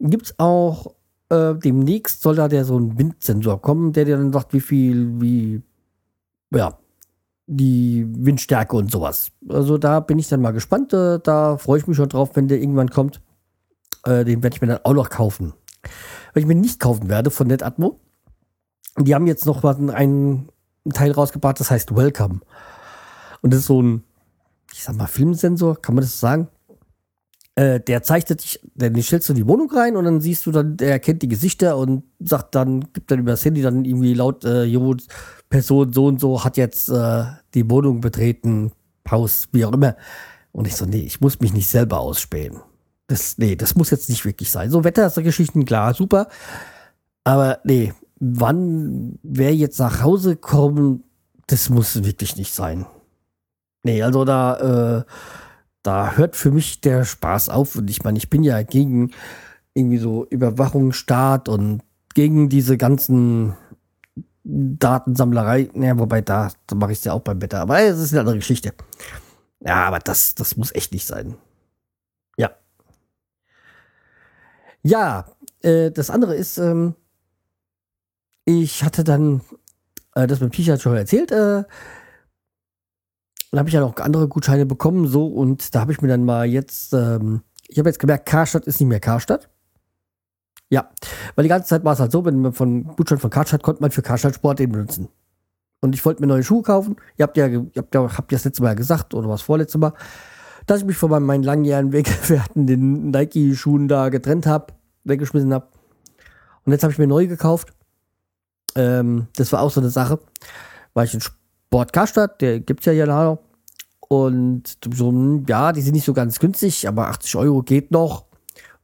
[0.00, 0.94] gibt es auch
[1.30, 5.20] äh, demnächst soll da der so ein Windsensor kommen, der dir dann sagt, wie viel,
[5.20, 5.62] wie,
[6.52, 6.76] ja,
[7.46, 9.30] die Windstärke und sowas.
[9.48, 10.92] Also da bin ich dann mal gespannt.
[10.92, 13.20] Äh, da freue ich mich schon drauf, wenn der irgendwann kommt.
[14.04, 15.52] Äh, den werde ich mir dann auch noch kaufen.
[16.34, 17.98] Was ich mir nicht kaufen werde von NetAtmo,
[18.98, 20.48] die haben jetzt noch einen, einen
[20.92, 22.40] Teil rausgebracht, das heißt Welcome.
[23.40, 24.04] Und das ist so ein,
[24.72, 26.48] ich sag mal, Filmsensor, kann man das sagen?
[27.60, 30.78] Äh, der zeichnet dich, den stellst du die Wohnung rein und dann siehst du dann,
[30.78, 34.46] der erkennt die Gesichter und sagt dann, gibt dann über das Handy dann irgendwie laut,
[34.46, 34.96] äh, jo,
[35.50, 38.72] Person so und so hat jetzt äh, die Wohnung betreten,
[39.10, 39.96] Haus, wie auch immer.
[40.52, 42.60] Und ich so, nee, ich muss mich nicht selber ausspähen.
[43.08, 44.70] Das, nee, das muss jetzt nicht wirklich sein.
[44.70, 46.28] So Wettergeschichten, klar, super.
[47.24, 51.02] Aber nee, wann, wer jetzt nach Hause kommt,
[51.46, 52.86] das muss wirklich nicht sein.
[53.82, 55.04] Nee, also da, äh,
[55.82, 57.76] da hört für mich der Spaß auf.
[57.76, 59.12] Und ich meine, ich bin ja gegen
[59.74, 61.82] irgendwie so Überwachungsstaat und
[62.14, 63.56] gegen diese ganzen
[64.44, 65.70] Datensammlerei.
[65.74, 67.60] Ja, wobei da, da mache ich es ja auch beim Wetter.
[67.60, 68.72] Aber es ist eine andere Geschichte.
[69.60, 71.36] Ja, aber das, das muss echt nicht sein.
[72.36, 72.50] Ja.
[74.82, 75.26] Ja,
[75.62, 76.94] äh, das andere ist, ähm,
[78.44, 79.42] ich hatte dann
[80.14, 81.64] äh, das mit Picha schon erzählt, äh,
[83.50, 86.24] dann habe ich ja noch andere Gutscheine bekommen, so, und da habe ich mir dann
[86.24, 89.48] mal jetzt, ähm, ich habe jetzt gemerkt, Karstadt ist nicht mehr Karstadt.
[90.68, 90.88] Ja,
[91.34, 93.82] weil die ganze Zeit war es halt so, wenn man von Gutschein von Karstadt konnte
[93.82, 95.08] man für Karstadt Sport den benutzen.
[95.80, 96.96] Und ich wollte mir neue Schuhe kaufen.
[97.16, 99.78] Ihr habt ja, ihr habt ja, habt ja das letzte Mal gesagt, oder was vorletzte
[99.78, 99.94] Mal,
[100.66, 105.66] dass ich mich von meinen langjährigen Weggefährten den Nike-Schuhen da getrennt habe, weggeschmissen habe.
[106.64, 107.72] Und jetzt habe ich mir neu gekauft.
[108.76, 110.20] Ähm, das war auch so eine Sache,
[110.94, 111.20] weil ich in
[111.70, 113.38] Sport Karstadt, der gibt es ja hier leider.
[114.08, 118.24] Und so, ja, die sind nicht so ganz günstig, aber 80 Euro geht noch.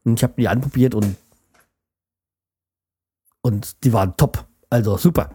[0.05, 1.17] Und ich habe die anprobiert und,
[3.43, 4.47] und die waren top.
[4.71, 5.31] Also super.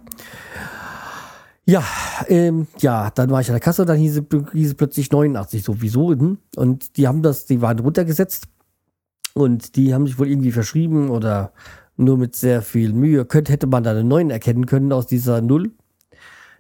[1.66, 1.84] Ja,
[2.30, 4.22] ähm, ja, dann war ich an der Kasse, dann hieß
[4.54, 6.12] es, plötzlich 89 sowieso.
[6.12, 6.38] Hm?
[6.56, 8.48] Und die haben das, die waren runtergesetzt
[9.34, 11.52] und die haben sich wohl irgendwie verschrieben oder
[11.98, 13.26] nur mit sehr viel Mühe.
[13.26, 15.72] Könnte, hätte man da einen neuen erkennen können aus dieser Null.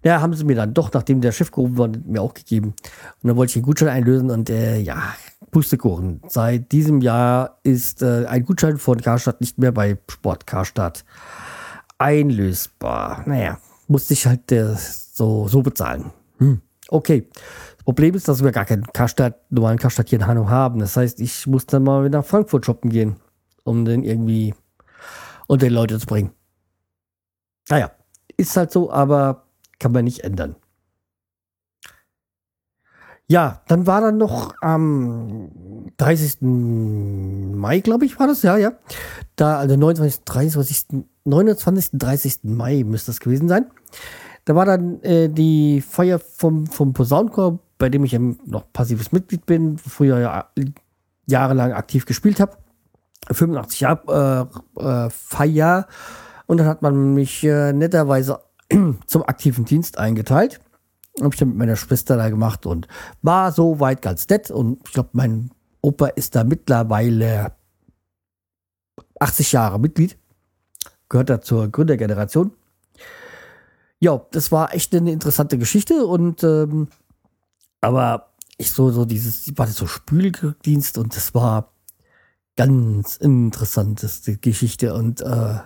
[0.03, 2.73] Ja, haben sie mir dann doch, nachdem der Chef gerufen war, mir auch gegeben.
[3.21, 5.13] Und dann wollte ich den Gutschein einlösen und äh, ja,
[5.51, 6.21] Pustekuchen.
[6.27, 11.03] Seit diesem Jahr ist äh, ein Gutschein von Karstadt nicht mehr bei Sport Karstadt
[11.99, 13.23] einlösbar.
[13.27, 16.11] Naja, musste ich halt äh, so, so bezahlen.
[16.39, 16.61] Hm.
[16.87, 17.27] Okay.
[17.77, 20.79] Das Problem ist, dass wir gar keinen Karstadt, normalen Karstadt hier in Hanau haben.
[20.79, 23.15] Das heißt, ich muss dann mal wieder nach Frankfurt shoppen gehen,
[23.63, 24.53] um den irgendwie
[25.47, 26.31] unter die Leute zu bringen.
[27.69, 27.91] Naja,
[28.37, 29.45] ist halt so, aber
[29.81, 30.55] kann man nicht ändern.
[33.27, 35.49] Ja, dann war dann noch am
[35.97, 36.39] 30.
[36.41, 38.73] Mai, glaube ich, war das, ja, ja.
[39.35, 40.85] Da, also 29, 23,
[41.23, 41.91] 29.
[41.93, 42.39] 30.
[42.43, 43.67] Mai müsste das gewesen sein.
[44.45, 49.11] Da war dann äh, die Feier vom, vom Posaunenchor, bei dem ich ja noch passives
[49.11, 50.49] Mitglied bin, früher ja
[51.25, 52.57] jahrelang aktiv gespielt habe.
[53.31, 55.87] 85 Jahre äh, äh, Feier.
[56.47, 58.41] Und dann hat man mich äh, netterweise
[59.05, 60.59] zum aktiven Dienst eingeteilt.
[61.19, 62.87] Habe ich dann mit meiner Schwester da gemacht und
[63.21, 64.49] war so weit ganz nett.
[64.49, 67.53] Und ich glaube, mein Opa ist da mittlerweile
[69.19, 70.17] 80 Jahre Mitglied.
[71.09, 72.51] Gehört da zur Gründergeneration.
[73.99, 76.87] Ja, das war echt eine interessante Geschichte und ähm,
[77.81, 81.73] aber ich so, so dieses, war das so Spüldienst und das war
[82.55, 85.59] ganz interessanteste Geschichte und äh,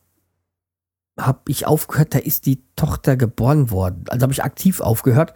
[1.19, 4.05] habe ich aufgehört, da ist die Tochter geboren worden.
[4.07, 5.33] Also habe ich aktiv aufgehört.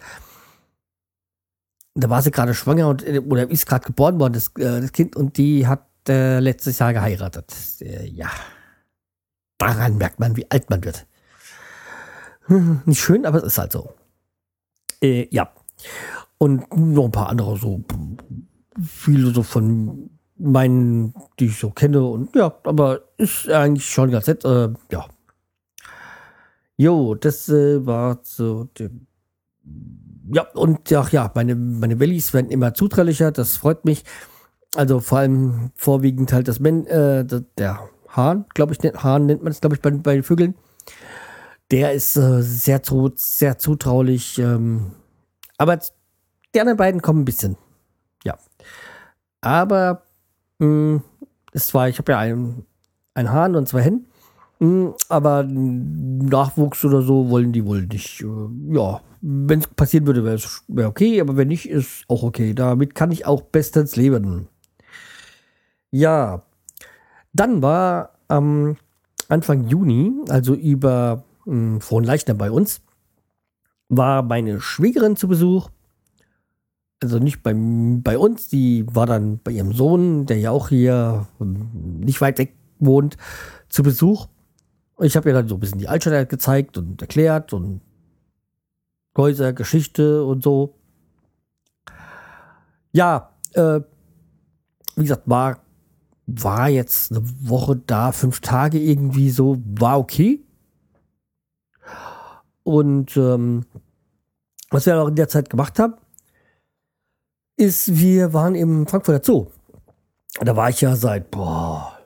[1.94, 4.90] Da war sie gerade schwanger und, äh, oder ist gerade geboren worden, das, äh, das
[4.90, 7.54] Kind, und die hat äh, letztes Jahr geheiratet.
[7.80, 8.30] Äh, ja.
[9.58, 11.06] Daran merkt man, wie alt man wird.
[12.46, 13.94] Hm, nicht schön, aber es ist halt so.
[15.00, 15.52] Äh, ja.
[16.38, 17.82] Und noch ein paar andere so.
[18.82, 22.04] Viele so von meinen, die ich so kenne.
[22.04, 24.44] Und ja, aber ist eigentlich schon ganz nett.
[24.44, 25.06] Äh, ja.
[26.76, 28.68] Jo, das äh, war so.
[30.32, 33.30] Ja, und ach ja, meine, meine Bellies werden immer zutraulicher.
[33.30, 34.04] Das freut mich.
[34.74, 37.24] Also vor allem vorwiegend halt das Men, äh,
[37.58, 40.54] der Hahn, glaube ich, Hahn nennt man es, glaube ich, bei, bei den Vögeln.
[41.70, 42.82] Der ist äh, sehr,
[43.14, 44.38] sehr zutraulich.
[44.38, 44.92] Ähm,
[45.58, 45.80] aber
[46.54, 47.56] die anderen beiden kommen ein bisschen.
[48.24, 48.36] Ja.
[49.40, 50.02] Aber
[50.58, 51.02] mh, hm,
[51.52, 52.66] es war, ich habe ja einen,
[53.14, 54.06] einen Hahn und zwei Hennen.
[54.60, 58.22] Hm, aber Nachwuchs oder so wollen die wohl nicht.
[58.22, 62.54] Äh, ja, wenn es passieren würde, wäre es okay, aber wenn nicht, ist auch okay.
[62.54, 64.48] Damit kann ich auch bestens leben.
[65.94, 66.42] Ja,
[67.32, 68.76] dann war am
[69.28, 72.80] Anfang Juni, also über äh, Frohnleichner bei uns,
[73.88, 75.70] war meine Schwägerin zu Besuch.
[77.00, 81.28] Also nicht bei, bei uns, die war dann bei ihrem Sohn, der ja auch hier
[81.38, 83.16] hm, nicht weit weg wohnt,
[83.68, 84.26] zu Besuch.
[84.98, 87.82] Ich habe ihr dann so ein bisschen die Altstadt gezeigt und erklärt und
[89.16, 90.74] Häuser, Geschichte und so.
[92.90, 93.80] Ja, äh,
[94.96, 95.63] wie gesagt, war
[96.26, 100.40] war jetzt eine Woche da, fünf Tage irgendwie so, war okay.
[102.62, 103.66] Und ähm,
[104.70, 105.94] was wir auch in der Zeit gemacht haben,
[107.56, 109.46] ist, wir waren im Frankfurter Zoo.
[110.40, 111.98] Da war ich ja seit, boah,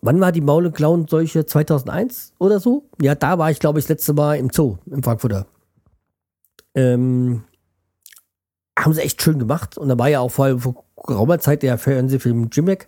[0.00, 1.46] wann war die Maul- und Klauenseuche?
[1.46, 2.88] 2001 oder so?
[3.00, 5.46] Ja, da war ich, glaube ich, das letzte Mal im Zoo, im Frankfurter.
[6.74, 7.44] Ähm,
[8.78, 9.76] haben sie echt schön gemacht.
[9.76, 12.86] Und da war ja auch vor allem vor geraumer Zeit der Fernsehfilm Jimek,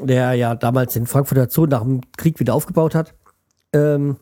[0.00, 3.14] der ja damals den Frankfurter Zoo nach dem Krieg wieder aufgebaut hat.
[3.72, 4.16] Ähm,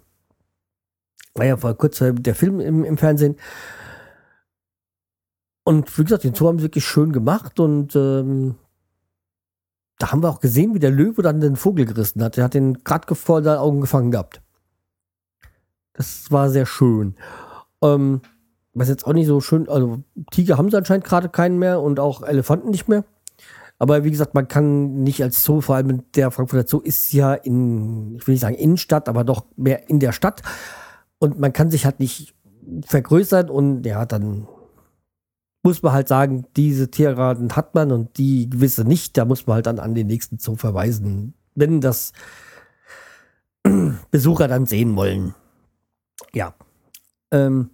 [1.35, 3.37] war ja vor kurzem der Film im, im Fernsehen.
[5.65, 8.57] Und wie gesagt, den Zoo haben sie wirklich schön gemacht und ähm,
[9.99, 12.37] da haben wir auch gesehen, wie der Löwe dann den Vogel gerissen hat.
[12.37, 14.43] Der hat den gerade vor seinen Augen gefangen gehabt.
[15.93, 17.15] Das war sehr schön.
[17.83, 18.23] Ähm,
[18.75, 22.01] was jetzt auch nicht so schön, also Tiger haben sie anscheinend gerade keinen mehr und
[22.01, 23.05] auch Elefanten nicht mehr.
[23.79, 27.35] Aber wie gesagt, man kann nicht als Zoo, vor allem der Frankfurter Zoo ist ja
[27.35, 30.43] in, ich will nicht sagen Innenstadt, aber doch mehr in der Stadt.
[31.19, 32.35] Und man kann sich halt nicht
[32.87, 34.47] vergrößern und ja, dann
[35.63, 39.17] muss man halt sagen, diese Tierarten hat man und die gewisse nicht.
[39.17, 42.13] Da muss man halt dann an den nächsten Zoo verweisen, wenn das
[44.11, 45.35] Besucher dann sehen wollen.
[46.33, 46.55] Ja.
[47.31, 47.71] Ähm,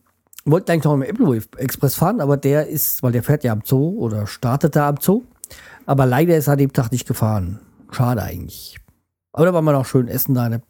[0.50, 3.62] wollten eigentlich noch im Applewave Express fahren, aber der ist, weil der fährt ja am
[3.64, 5.24] Zoo oder startet da am Zoo.
[5.86, 7.60] Aber leider ist er an dem Tag nicht gefahren.
[7.90, 8.78] Schade eigentlich.
[9.32, 10.62] Aber da war man auch schön essen da eine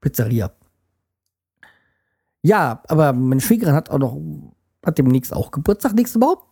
[0.00, 0.52] Pizzeria.
[2.42, 4.20] Ja, aber meine Schwägerin hat auch noch,
[4.84, 6.44] hat demnächst auch Geburtstag nächste Woche.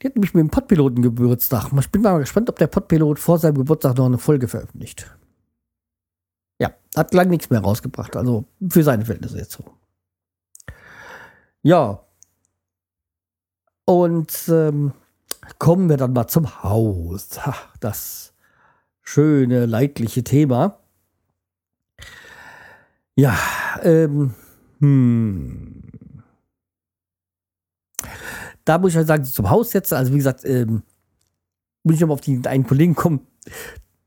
[0.00, 1.70] Die hat nämlich mit dem Podpiloten Geburtstag.
[1.78, 5.10] Ich bin mal gespannt, ob der Podpilot vor seinem Geburtstag noch eine Folge veröffentlicht.
[6.60, 8.16] Ja, hat lange nichts mehr rausgebracht.
[8.16, 9.64] Also für seine Verhältnisse jetzt so.
[11.62, 12.04] Ja.
[13.84, 14.92] Und ähm,
[15.58, 17.46] kommen wir dann mal zum Haus.
[17.46, 18.34] Ha, das
[19.02, 20.78] schöne, leidliche Thema.
[23.16, 23.36] Ja,
[23.82, 24.34] ähm,
[24.80, 25.82] hm.
[28.64, 30.82] Da muss ich halt sagen, zum Haus jetzt, also wie gesagt, ähm,
[31.82, 33.26] muss ich aber auf die einen Kollegen kommen,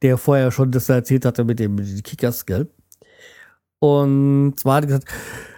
[0.01, 2.69] der vorher schon das erzählt hatte mit dem Kickers, gell?
[3.83, 5.07] Und zwar hat er gesagt,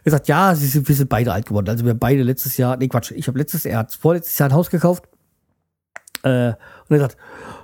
[0.06, 1.68] er sagt, ja, sie sind, wir sind beide alt geworden.
[1.68, 4.56] Also wir beide letztes Jahr, nee Quatsch, ich habe letztes, er hat vorletztes Jahr ein
[4.56, 5.10] Haus gekauft.
[6.24, 6.54] Äh,
[6.88, 7.18] und er sagt,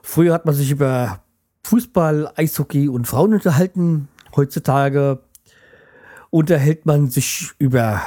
[0.04, 1.24] früher hat man sich über
[1.64, 4.10] Fußball, Eishockey und Frauen unterhalten.
[4.36, 5.20] Heutzutage
[6.30, 8.02] unterhält man sich über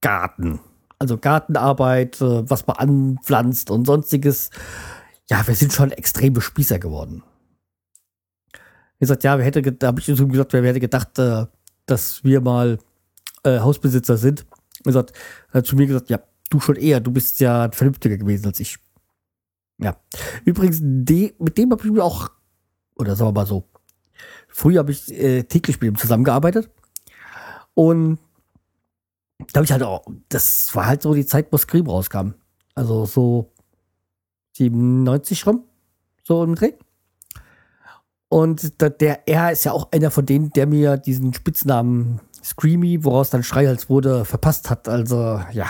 [0.00, 0.60] Garten.
[0.98, 4.48] Also Gartenarbeit, äh, was man anpflanzt und sonstiges.
[5.28, 7.22] Ja, wir sind schon extreme Spießer geworden.
[8.98, 11.44] Er sagt, ja, wer hätte, da habe ich ihm gesagt, wer hätte gedacht, äh,
[11.86, 12.78] dass wir mal
[13.44, 14.44] äh, Hausbesitzer sind.
[14.84, 14.94] Er
[15.50, 16.20] hat zu mir gesagt, ja,
[16.50, 18.78] du schon eher, du bist ja ein vernünftiger gewesen als ich.
[19.78, 19.96] Ja.
[20.44, 22.30] Übrigens, de, mit dem habe ich mir auch,
[22.96, 23.68] oder sagen wir mal so,
[24.48, 26.70] früher habe ich äh, täglich mit ihm zusammengearbeitet.
[27.74, 28.18] Und
[29.52, 32.34] da habe ich halt auch, das war halt so die Zeit, wo Scream rauskam.
[32.74, 33.52] Also so
[34.56, 35.64] 97 rum,
[36.22, 36.72] so im Dreh.
[38.28, 43.04] Und da, der, er ist ja auch einer von denen, der mir diesen Spitznamen Screamy,
[43.04, 44.88] woraus dann Schreihals wurde, verpasst hat.
[44.88, 45.68] Also, ja.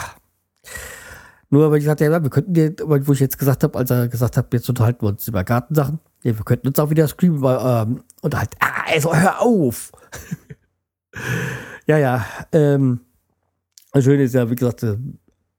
[1.48, 4.08] Nur weil ich sagte, ja, wir könnten dir, wo ich jetzt gesagt habe, als er
[4.08, 7.36] gesagt hat, jetzt unterhalten wir uns über Gartensachen, ja, wir könnten uns auch wieder Screamy
[7.36, 8.56] ähm, unterhalten.
[8.60, 9.92] Ah, also hör auf!
[11.86, 12.26] ja, ja.
[12.52, 13.00] Ähm,
[13.92, 14.98] das Schöne ist ja, wie gesagt, äh,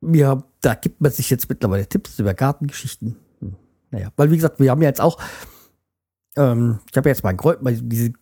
[0.01, 3.15] mir, da gibt man sich jetzt mittlerweile Tipps über Gartengeschichten.
[3.39, 3.55] Hm,
[3.91, 5.19] naja, weil wie gesagt, wir haben ja jetzt auch,
[6.37, 8.13] ähm, ich habe jetzt mein Kräuter, diese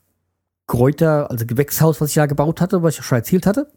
[0.67, 3.71] Kräuter, also Gewächshaus, was ich ja gebaut hatte, was ich schon erzählt hatte.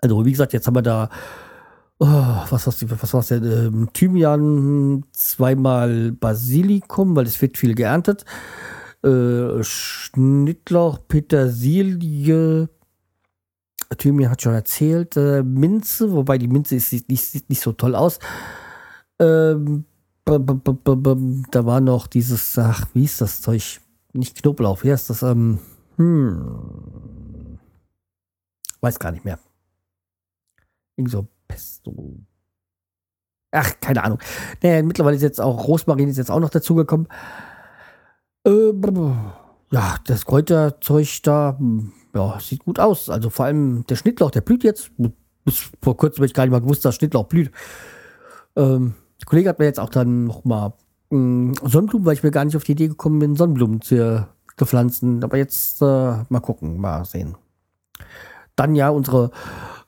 [0.00, 1.10] Also wie gesagt, jetzt haben wir da,
[1.98, 8.24] oh, was war's, was war's denn, ähm, Thymian, zweimal Basilikum, weil es wird viel geerntet.
[9.02, 12.68] Äh, Schnittlauch, Petersilie,
[13.96, 17.94] Thymian hat schon erzählt, äh, Minze, wobei die Minze ist, nicht, sieht nicht so toll
[17.94, 18.18] aus.
[19.18, 19.84] Ähm,
[20.28, 23.80] da war noch dieses, ach, wie ist das Zeug?
[24.12, 25.22] Nicht Knoblauch, wie heißt das?
[25.22, 25.58] Ähm,
[25.96, 27.58] hm.
[28.80, 29.38] Weiß gar nicht mehr.
[30.96, 32.16] Irgend so Pesto.
[33.50, 34.18] Ach, keine Ahnung.
[34.62, 37.08] Naja, mittlerweile ist jetzt auch Rosmarin ist jetzt auch noch dazugekommen.
[38.44, 38.72] Äh,
[39.70, 41.58] ja, das Kräuterzeug da,
[42.14, 43.10] ja, sieht gut aus.
[43.10, 44.90] Also vor allem der Schnittlauch, der blüht jetzt.
[45.44, 47.50] Bis vor kurzem habe ich gar nicht mal gewusst, dass Schnittlauch blüht.
[48.56, 50.74] Ähm, der Kollege hat mir jetzt auch dann noch mal
[51.10, 54.26] mh, hm, Sonnenblumen, weil ich mir gar nicht auf die Idee gekommen bin, Sonnenblumen zu
[54.56, 55.02] gepflanzt.
[55.22, 57.36] Aber jetzt äh, mal gucken, mal sehen.
[58.56, 59.30] Dann ja, unsere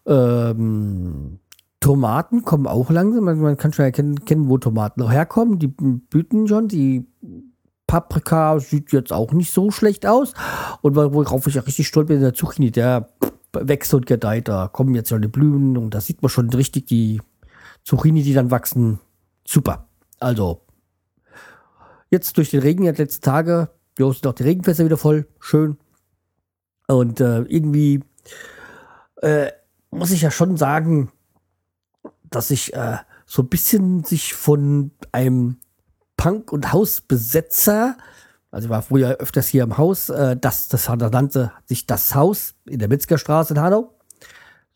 [0.07, 1.41] ähm,
[1.81, 3.25] Tomaten kommen auch langsam.
[3.25, 5.59] Man, man kann schon erkennen, kennen, wo Tomaten noch herkommen.
[5.59, 6.69] Die blüten schon.
[6.69, 7.07] Die
[7.87, 10.35] Paprika sieht jetzt auch nicht so schlecht aus.
[10.83, 13.09] Und worauf ich ja richtig stolz bin, der Zucchini, der
[13.53, 14.49] wächst und gedeiht.
[14.49, 17.21] Da kommen jetzt schon die Blühen und da sieht man schon richtig die
[17.85, 19.01] Zucchini, die dann wachsen.
[19.53, 19.89] Super.
[20.21, 20.65] Also,
[22.09, 25.27] jetzt durch den Regen der letzten Tage Jo, sind auch die Regenfässer wieder voll.
[25.41, 25.77] Schön.
[26.87, 28.05] Und äh, irgendwie
[29.17, 29.51] äh,
[29.91, 31.11] muss ich ja schon sagen,
[32.23, 35.57] dass ich äh, so ein bisschen sich von einem
[36.17, 37.97] Punk- und Hausbesetzer,
[38.53, 42.55] also ich war früher öfters hier im Haus, äh, das, das nannte sich das Haus
[42.67, 43.99] in der Metzgerstraße in Hanau.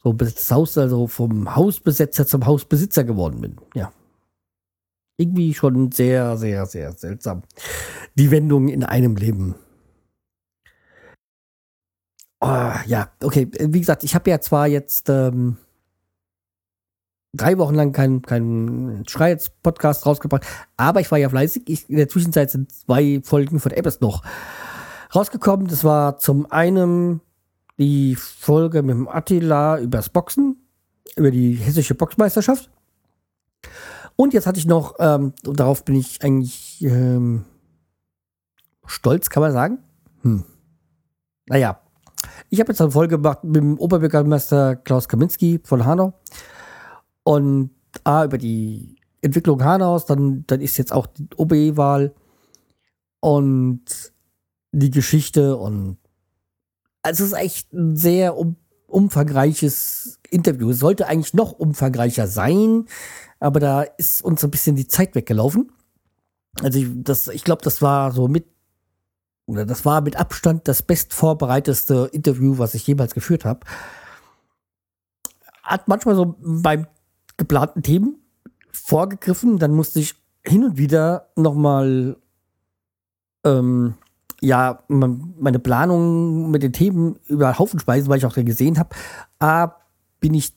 [0.02, 3.56] So das Haus, also vom Hausbesetzer zum Hausbesitzer geworden bin.
[3.74, 3.92] Ja,
[5.16, 7.42] irgendwie schon sehr, sehr, sehr seltsam.
[8.16, 9.54] Die Wendung in einem Leben.
[12.40, 13.48] Oh, ja, okay.
[13.58, 15.56] Wie gesagt, ich habe ja zwar jetzt ähm,
[17.32, 20.44] drei Wochen lang keinen kein Schreiz-Podcast rausgebracht,
[20.76, 21.62] aber ich war ja fleißig.
[21.66, 24.22] Ich, in der Zwischenzeit sind zwei Folgen von Apples noch
[25.14, 25.68] rausgekommen.
[25.68, 27.20] Das war zum einen
[27.78, 30.56] die Folge mit dem Attila übers Boxen,
[31.16, 32.70] über die hessische Boxmeisterschaft.
[34.16, 37.44] Und jetzt hatte ich noch, ähm, darauf bin ich eigentlich ähm,
[38.86, 39.78] stolz, kann man sagen.
[40.22, 40.44] Hm.
[41.46, 41.80] Naja,
[42.48, 46.14] ich habe jetzt eine Folge gemacht mit dem Oberbürgermeister Klaus Kaminski von Hanau.
[47.24, 47.70] Und
[48.04, 52.14] A, über die Entwicklung Hanaus, dann, dann ist jetzt auch die OBE-Wahl
[53.20, 54.12] und
[54.72, 55.96] die Geschichte und
[57.02, 58.56] also es ist echt ein sehr um,
[58.86, 60.70] umfangreiches Interview.
[60.70, 62.86] Es sollte eigentlich noch umfangreicher sein
[63.44, 65.70] aber da ist uns ein bisschen die Zeit weggelaufen.
[66.62, 68.46] Also ich, ich glaube, das war so mit,
[69.44, 73.60] oder das war mit Abstand das bestvorbereiteste Interview, was ich jemals geführt habe.
[75.62, 76.86] Hat manchmal so beim
[77.36, 78.16] geplanten Themen
[78.72, 82.16] vorgegriffen, dann musste ich hin und wieder nochmal
[83.44, 83.94] ähm,
[84.40, 88.96] ja, meine Planung mit den Themen über Haufen speisen, weil ich auch gesehen habe.
[89.38, 89.74] A,
[90.20, 90.54] bin ich,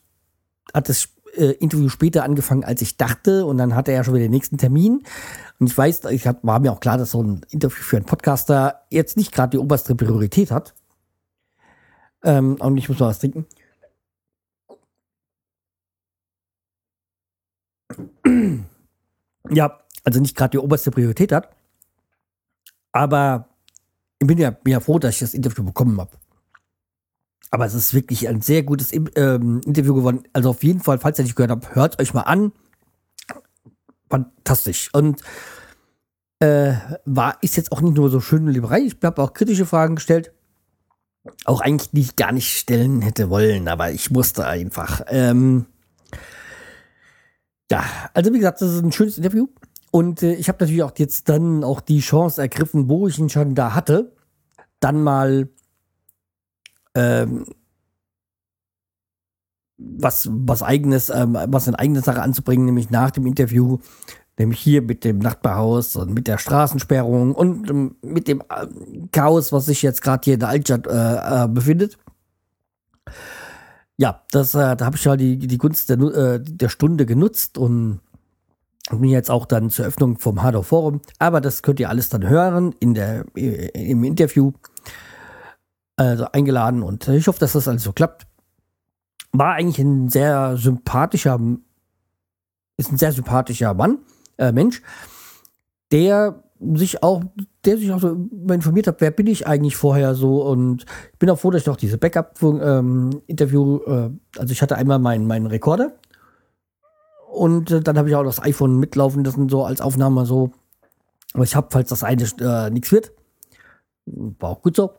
[0.72, 1.08] hat das
[1.38, 3.46] äh, Interview später angefangen, als ich dachte.
[3.46, 5.02] Und dann hatte er schon wieder den nächsten Termin.
[5.58, 8.06] Und ich weiß, ich hab, war mir auch klar, dass so ein Interview für einen
[8.06, 10.74] Podcaster jetzt nicht gerade die oberste Priorität hat.
[12.24, 13.46] Ähm, und ich muss mal was trinken.
[19.50, 21.54] Ja, also nicht gerade die oberste Priorität hat.
[22.92, 23.48] Aber
[24.18, 26.10] ich bin ja, bin ja froh, dass ich das Interview bekommen habe.
[27.50, 30.24] Aber es ist wirklich ein sehr gutes ähm, Interview geworden.
[30.32, 32.52] Also auf jeden Fall, falls ihr nicht gehört habt, hört euch mal an.
[34.10, 34.90] Fantastisch.
[34.92, 35.22] Und
[36.40, 36.74] äh,
[37.04, 38.82] war, ist jetzt auch nicht nur so schön und liberal.
[38.82, 40.32] Ich habe auch kritische Fragen gestellt.
[41.44, 45.02] Auch eigentlich, die ich gar nicht stellen hätte wollen, aber ich musste einfach.
[45.08, 45.66] Ähm,
[47.70, 47.84] ja,
[48.14, 49.48] also wie gesagt, das ist ein schönes Interview.
[49.90, 53.30] Und äh, ich habe natürlich auch jetzt dann auch die Chance ergriffen, wo ich ihn
[53.30, 54.12] schon da hatte,
[54.80, 55.48] dann mal
[56.98, 57.44] ähm,
[59.78, 63.78] was, was eigenes, ähm, was eine eigene Sache anzubringen, nämlich nach dem Interview,
[64.36, 68.66] nämlich hier mit dem Nachbarhaus und mit der Straßensperrung und ähm, mit dem äh,
[69.12, 71.96] Chaos, was sich jetzt gerade hier in der Altstadt äh, äh, befindet.
[73.96, 77.58] Ja, das, äh, da habe ich ja die, die Gunst der, äh, der Stunde genutzt
[77.58, 78.00] und
[78.90, 81.00] mir jetzt auch dann zur Öffnung vom Hardor Forum.
[81.18, 84.52] Aber das könnt ihr alles dann hören in der, äh, im Interview.
[85.98, 88.28] Also eingeladen und ich hoffe, dass das alles so klappt.
[89.32, 91.40] War eigentlich ein sehr sympathischer,
[92.76, 93.98] ist ein sehr sympathischer Mann,
[94.38, 94.80] äh, Mensch,
[95.90, 96.44] der
[96.74, 97.24] sich auch,
[97.64, 98.16] der sich auch so
[98.48, 101.68] informiert hat, wer bin ich eigentlich vorher so und ich bin auch froh, dass ich
[101.68, 105.94] auch diese Backup-Interview, ähm, äh, also ich hatte einmal meinen, meinen Rekorder
[107.28, 110.52] und äh, dann habe ich auch das iPhone mitlaufen lassen, so als Aufnahme so.
[111.34, 113.10] Aber ich habe, falls das eine äh, nichts wird,
[114.06, 114.92] war auch gut so.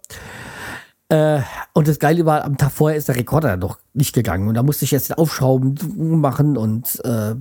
[1.09, 1.41] Äh,
[1.73, 4.47] und das Geile war, am Tag vorher ist der Rekorder noch nicht gegangen.
[4.47, 5.75] Und da musste ich jetzt den Aufschrauben
[6.19, 7.35] machen und äh,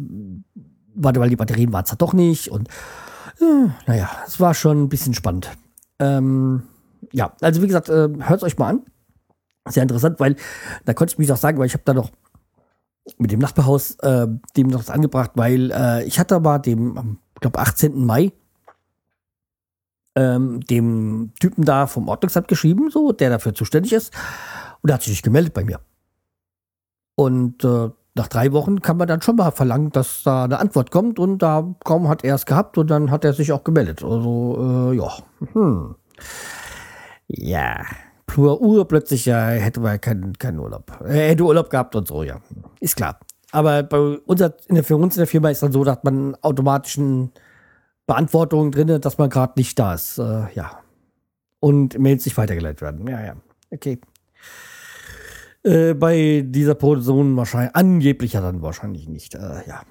[0.95, 2.51] warte, weil die Batterien waren es doch nicht.
[2.51, 2.69] Und
[3.41, 5.51] äh, naja, es war schon ein bisschen spannend.
[5.99, 6.62] Ähm,
[7.12, 8.83] ja, also wie gesagt, äh, hört es euch mal an.
[9.69, 10.37] Sehr interessant, weil
[10.87, 12.11] da konnte ich mich auch sagen, weil ich habe da noch
[13.19, 17.41] mit dem Nachbarhaus äh, dem noch was angebracht, weil äh, ich hatte aber dem, ich
[17.41, 18.05] glaube, 18.
[18.05, 18.33] Mai
[20.19, 24.12] ähm, dem Typen da vom Ordnungsamt geschrieben, so, der dafür zuständig ist.
[24.83, 25.81] Und er hat sich gemeldet bei mir.
[27.14, 30.91] Und äh, nach drei Wochen kann man dann schon mal verlangen, dass da eine Antwort
[30.91, 31.19] kommt.
[31.19, 34.03] Und da kaum hat er es gehabt und dann hat er sich auch gemeldet.
[34.03, 35.12] Also, äh, ja.
[35.53, 35.95] Hm.
[37.29, 37.85] Ja.
[38.27, 40.93] Plur urplötzlich ja, hätte man keinen kein Urlaub.
[41.05, 42.41] Er hätte Urlaub gehabt und so, ja.
[42.81, 43.19] Ist klar.
[43.53, 46.35] Aber bei unser, in der, für uns in der Firma ist dann so, dass man
[46.43, 47.33] automatischen
[48.09, 50.18] Beantwortung drin, dass man gerade nicht da ist.
[50.18, 50.80] Äh, ja.
[51.61, 53.06] Und Mails nicht weitergeleitet werden.
[53.06, 53.36] Ja, ja.
[53.70, 54.00] Okay.
[55.62, 59.34] Äh, bei dieser Person wahrscheinlich, angeblich ja dann wahrscheinlich nicht.
[59.34, 59.82] Äh, ja.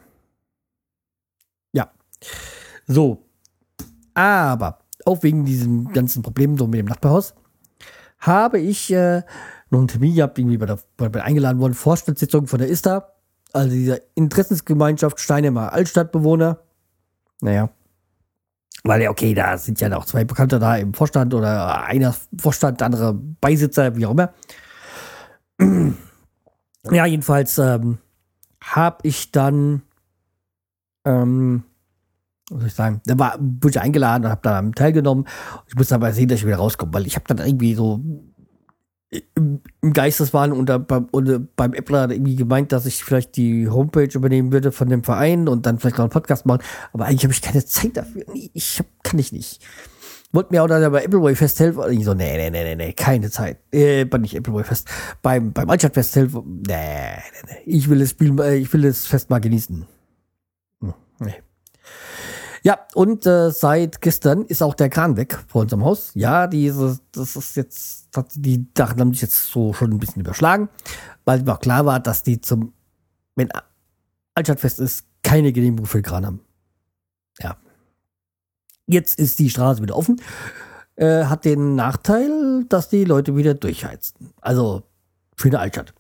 [1.74, 1.92] Ja.
[2.88, 3.24] So.
[4.16, 7.36] Aber auch wegen diesem ganzen Problem so mit dem Nachbarhaus
[8.18, 9.22] habe ich äh,
[9.70, 13.14] noch einen Termin gehabt, irgendwie bei der, bei, bei eingeladen worden, Vorstandssitzung von der ISTA,
[13.54, 16.62] also dieser Interessensgemeinschaft Steinemer Altstadtbewohner.
[17.42, 17.70] Naja,
[18.84, 22.80] weil ja, okay, da sind ja noch zwei Bekannte da im Vorstand oder einer Vorstand,
[22.80, 24.34] der andere Beisitzer, wie auch immer.
[26.92, 27.98] Ja, jedenfalls ähm,
[28.64, 29.82] habe ich dann,
[31.06, 31.64] ähm,
[32.50, 35.28] was soll ich sagen, da war, wurde ich eingeladen und habe da teilgenommen.
[35.68, 38.02] Ich muss aber sehen, dass ich wieder rauskomme, weil ich habe dann irgendwie so
[39.36, 39.62] im,
[39.94, 44.72] Geisteswahn und, beim, und beim Appler irgendwie gemeint, dass ich vielleicht die Homepage übernehmen würde
[44.72, 46.62] von dem Verein und dann vielleicht noch einen Podcast machen.
[46.94, 48.24] Aber eigentlich habe ich keine Zeit dafür.
[48.34, 49.62] Nee, ich hab, kann ich nicht.
[50.34, 51.82] Wollte mir auch dann bei Appleboy Fest helfen.
[51.92, 53.60] Ich so, nee, nee, nee, nee, nee, keine Zeit.
[53.72, 54.90] Äh, nicht Appleboy Fest.
[55.22, 56.64] Beim, beim Altstadt Fest helfen.
[56.68, 57.62] Nee, nee, nee.
[57.66, 59.88] Ich will das Spiel, äh, ich will das Fest mal genießen.
[60.82, 61.36] Hm, nee.
[62.64, 66.12] Ja, und äh, seit gestern ist auch der Kran weg vor unserem Haus.
[66.16, 70.70] Ja, diese, das ist jetzt, die Sachen haben sich jetzt so schon ein bisschen überschlagen,
[71.26, 72.74] weil mir auch klar war, dass die zum,
[73.36, 73.50] wenn
[74.36, 76.40] Altstadtfest ist, keine Genehmigung für den Kran haben.
[77.40, 77.58] Ja.
[78.86, 80.22] Jetzt ist die Straße wieder offen.
[80.96, 84.34] Äh, hat den Nachteil, dass die Leute wieder durchheizen.
[84.42, 84.84] Also
[85.36, 85.94] für eine Altstadt.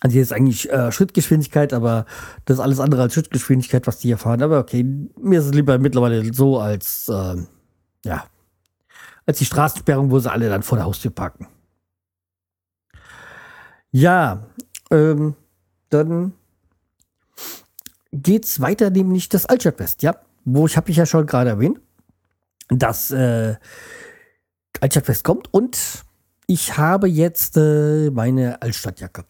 [0.00, 2.04] Also hier ist eigentlich äh, Schrittgeschwindigkeit, aber
[2.44, 4.42] das ist alles andere als Schrittgeschwindigkeit, was die hier fahren.
[4.42, 4.84] Aber okay,
[5.18, 7.36] mir ist es lieber mittlerweile so als, äh,
[8.04, 8.24] ja,
[9.24, 11.46] als die Straßensperrung, wo sie alle dann vor der Haustür parken.
[13.94, 14.48] Ja,
[14.90, 15.36] ähm,
[15.90, 16.32] dann
[18.10, 21.78] geht's weiter, nämlich das Altstadtfest, ja, wo ich habe ich ja schon gerade erwähnt,
[22.70, 23.54] dass äh,
[24.80, 25.78] Altstadtfest kommt und
[26.48, 29.26] ich habe jetzt äh, meine Altstadtjacke.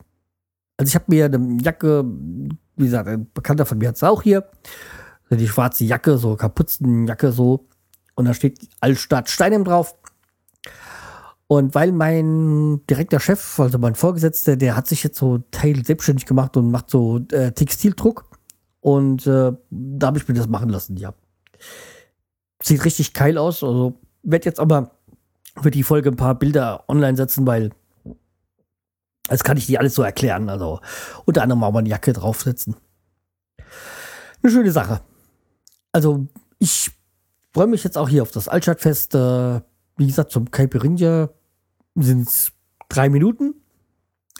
[0.78, 2.02] Also ich habe mir eine Jacke,
[2.76, 4.48] wie gesagt, ein Bekannter von mir hat es auch hier.
[5.28, 7.68] Die schwarze Jacke, so Kapuzenjacke so.
[8.14, 9.94] Und da steht Altstadt Steinem drauf.
[11.46, 16.26] Und weil mein direkter Chef, also mein Vorgesetzter, der hat sich jetzt so Teil selbstständig
[16.26, 18.24] gemacht und macht so äh, Textildruck.
[18.80, 21.14] Und äh, da habe ich mir das machen lassen, ja.
[22.62, 23.62] Sieht richtig geil aus.
[23.62, 24.92] Also werde jetzt aber
[25.60, 27.70] für die Folge ein paar Bilder online setzen, weil
[29.28, 30.48] Das kann ich dir alles so erklären.
[30.48, 30.80] Also
[31.24, 32.76] unter anderem auch mal eine Jacke draufsetzen.
[34.42, 35.00] Eine schöne Sache.
[35.92, 36.26] Also
[36.58, 36.90] ich
[37.52, 39.14] freue mich jetzt auch hier auf das Altstadtfest.
[39.14, 39.60] Äh,
[39.96, 41.30] wie gesagt, zum Caipirinha
[41.94, 42.52] sind es
[42.88, 43.54] drei Minuten.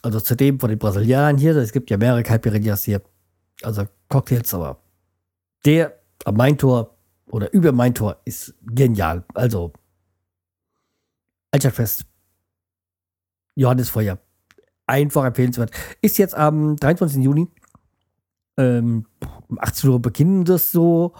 [0.03, 1.57] Also zu dem von den Brasilianern hier.
[1.57, 3.03] Es gibt ja mehrere Caipirinhas hier.
[3.63, 4.83] Also Cocktails, aber
[5.65, 6.97] der am Main Tor
[7.27, 9.25] oder über mein Tor ist genial.
[9.35, 9.73] Also
[11.55, 12.05] Altstadtfest.
[13.55, 14.19] Johannesfeuer.
[14.87, 15.71] Einfach empfehlenswert.
[16.03, 17.23] Ist jetzt am 23.
[17.23, 17.49] Juni.
[18.57, 19.07] Ähm,
[19.49, 21.15] um 18 Uhr beginnen das so.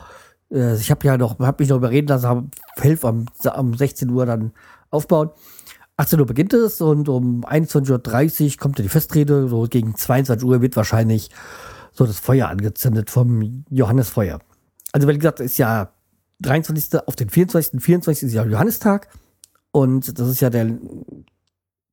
[0.51, 4.27] Äh, ich habe ja noch, habe mich noch überreden lassen, helfe am, am 16 Uhr
[4.27, 4.53] dann
[4.91, 5.31] aufbauen.
[5.97, 9.49] 18 Uhr beginnt es und um 21.30 Uhr kommt ja die Festrede.
[9.49, 11.31] So gegen 22 Uhr wird wahrscheinlich
[11.93, 14.41] so das Feuer angezündet vom Johannesfeuer.
[14.93, 15.93] Also, wie gesagt, ist ja
[16.41, 17.07] 23.
[17.07, 17.81] auf den 24.
[17.81, 18.29] 24.
[18.29, 19.09] ist ja Johannistag.
[19.71, 20.79] Und das ist ja der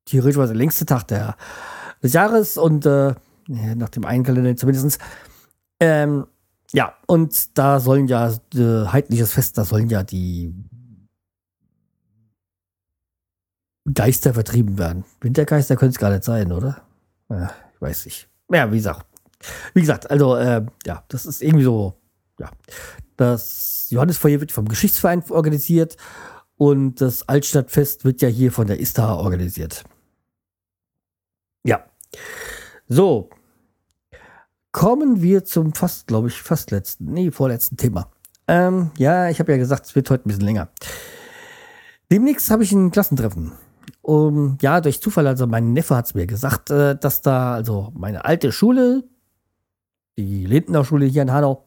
[0.04, 1.36] theoretisch der längste Tag der,
[2.02, 3.14] des Jahres und äh,
[3.48, 5.00] nach dem einen Kalender zumindest.
[5.80, 6.26] Ähm,
[6.74, 10.54] ja, und da sollen ja äh, heidnisches Fest, da sollen ja die
[13.92, 15.04] Geister vertrieben werden.
[15.20, 16.82] Wintergeister können es gar nicht sein, oder?
[17.28, 18.28] Ja, ich weiß nicht.
[18.50, 19.06] Ja, wie gesagt.
[19.74, 21.94] Wie gesagt, also, äh, ja, das ist irgendwie so,
[22.38, 22.50] ja.
[23.16, 25.96] Das Johannesfeuer wird vom Geschichtsverein organisiert
[26.56, 29.84] und das Altstadtfest wird ja hier von der ISTA organisiert.
[31.64, 31.84] Ja.
[32.88, 33.30] So.
[34.72, 38.10] Kommen wir zum fast, glaube ich, fast letzten, nee, vorletzten Thema.
[38.48, 40.70] Ähm, ja, ich habe ja gesagt, es wird heute ein bisschen länger.
[42.10, 43.52] Demnächst habe ich ein Klassentreffen.
[44.00, 47.92] Um, ja, durch Zufall, also mein Neffe hat es mir gesagt, äh, dass da, also
[47.94, 49.04] meine alte Schule,
[50.16, 51.64] die Lindner Schule hier in Hanau,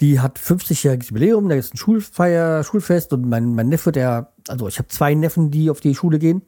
[0.00, 4.68] die hat 50-jähriges Jubiläum, da ist ein Schulfeier, Schulfest und mein, mein Neffe, der, also
[4.68, 6.42] ich habe zwei Neffen, die auf die Schule gehen.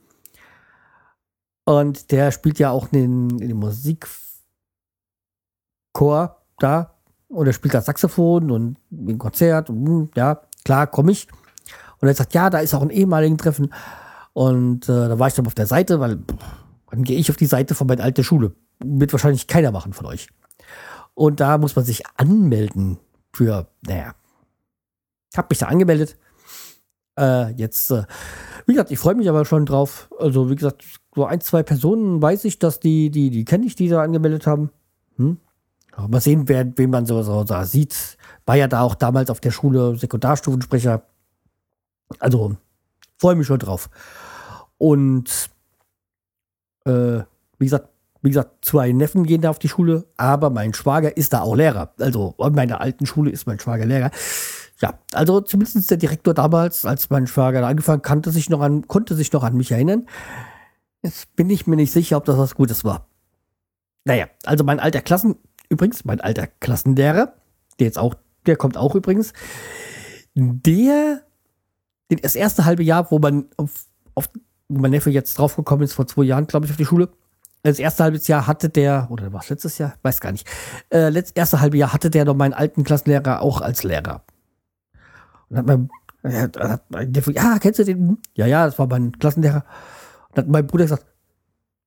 [1.65, 3.59] Und der spielt ja auch in, in dem
[5.99, 6.95] Musikchor da.
[7.29, 9.69] Und er spielt da Saxophon und ein Konzert.
[9.69, 11.29] Und, hm, ja, klar, komme ich.
[12.01, 13.73] Und er sagt, ja, da ist auch ein ehemaligen Treffen.
[14.33, 16.19] Und äh, da war ich dann auf der Seite, weil
[16.91, 18.53] dann gehe ich auf die Seite von meiner alten Schule.
[18.79, 20.29] Wird wahrscheinlich keiner machen von euch.
[21.15, 22.99] Und da muss man sich anmelden
[23.33, 24.15] für, naja,
[25.33, 26.17] ich habe mich da angemeldet.
[27.19, 28.05] Äh, jetzt, äh,
[28.65, 30.09] wie gesagt, ich freue mich aber schon drauf.
[30.19, 30.85] Also, wie gesagt,
[31.15, 34.47] so ein, zwei Personen weiß ich, dass die, die, die kenne ich, die da angemeldet
[34.47, 34.71] haben.
[35.17, 35.39] Hm?
[36.07, 38.17] Mal sehen, wer, wen man so, so da sieht.
[38.47, 41.03] War ja da auch damals auf der Schule Sekundarstufensprecher.
[42.19, 42.57] Also,
[43.19, 43.91] freue mich schon drauf.
[44.79, 45.51] Und
[46.85, 47.21] äh,
[47.59, 47.89] wie gesagt,
[48.23, 51.55] wie gesagt, zwei Neffen gehen da auf die Schule, aber mein Schwager ist da auch
[51.55, 51.95] Lehrer.
[51.99, 54.11] Also an meiner alten Schule ist mein Schwager Lehrer.
[54.81, 58.87] Ja, also zumindest der Direktor damals, als mein Schwager da angefangen, kannte sich noch an,
[58.87, 60.07] konnte sich noch an mich erinnern.
[61.03, 63.07] Jetzt bin ich mir nicht sicher, ob das was Gutes war.
[64.05, 65.37] Naja, also mein alter Klassen,
[65.69, 67.35] übrigens, mein alter Klassenlehrer,
[67.79, 68.15] der jetzt auch,
[68.47, 69.33] der kommt auch übrigens,
[70.35, 71.23] der,
[72.09, 74.31] das erste halbe Jahr, wo man auf, auf
[74.69, 77.09] wo mein Neffe jetzt draufgekommen ist, vor zwei Jahren, glaube ich, auf die Schule,
[77.63, 79.95] das erste halbe Jahr hatte der, oder war es letztes Jahr?
[80.03, 80.47] Weiß gar nicht.
[80.91, 84.23] Äh, das erste halbe Jahr hatte der noch meinen alten Klassenlehrer auch als Lehrer.
[85.49, 85.91] Und hat mein,
[86.25, 88.19] hat mein Neffe, ja, kennst du den?
[88.35, 89.65] Ja, ja, das war mein Klassenlehrer.
[90.31, 91.07] Und hat mein Bruder gesagt,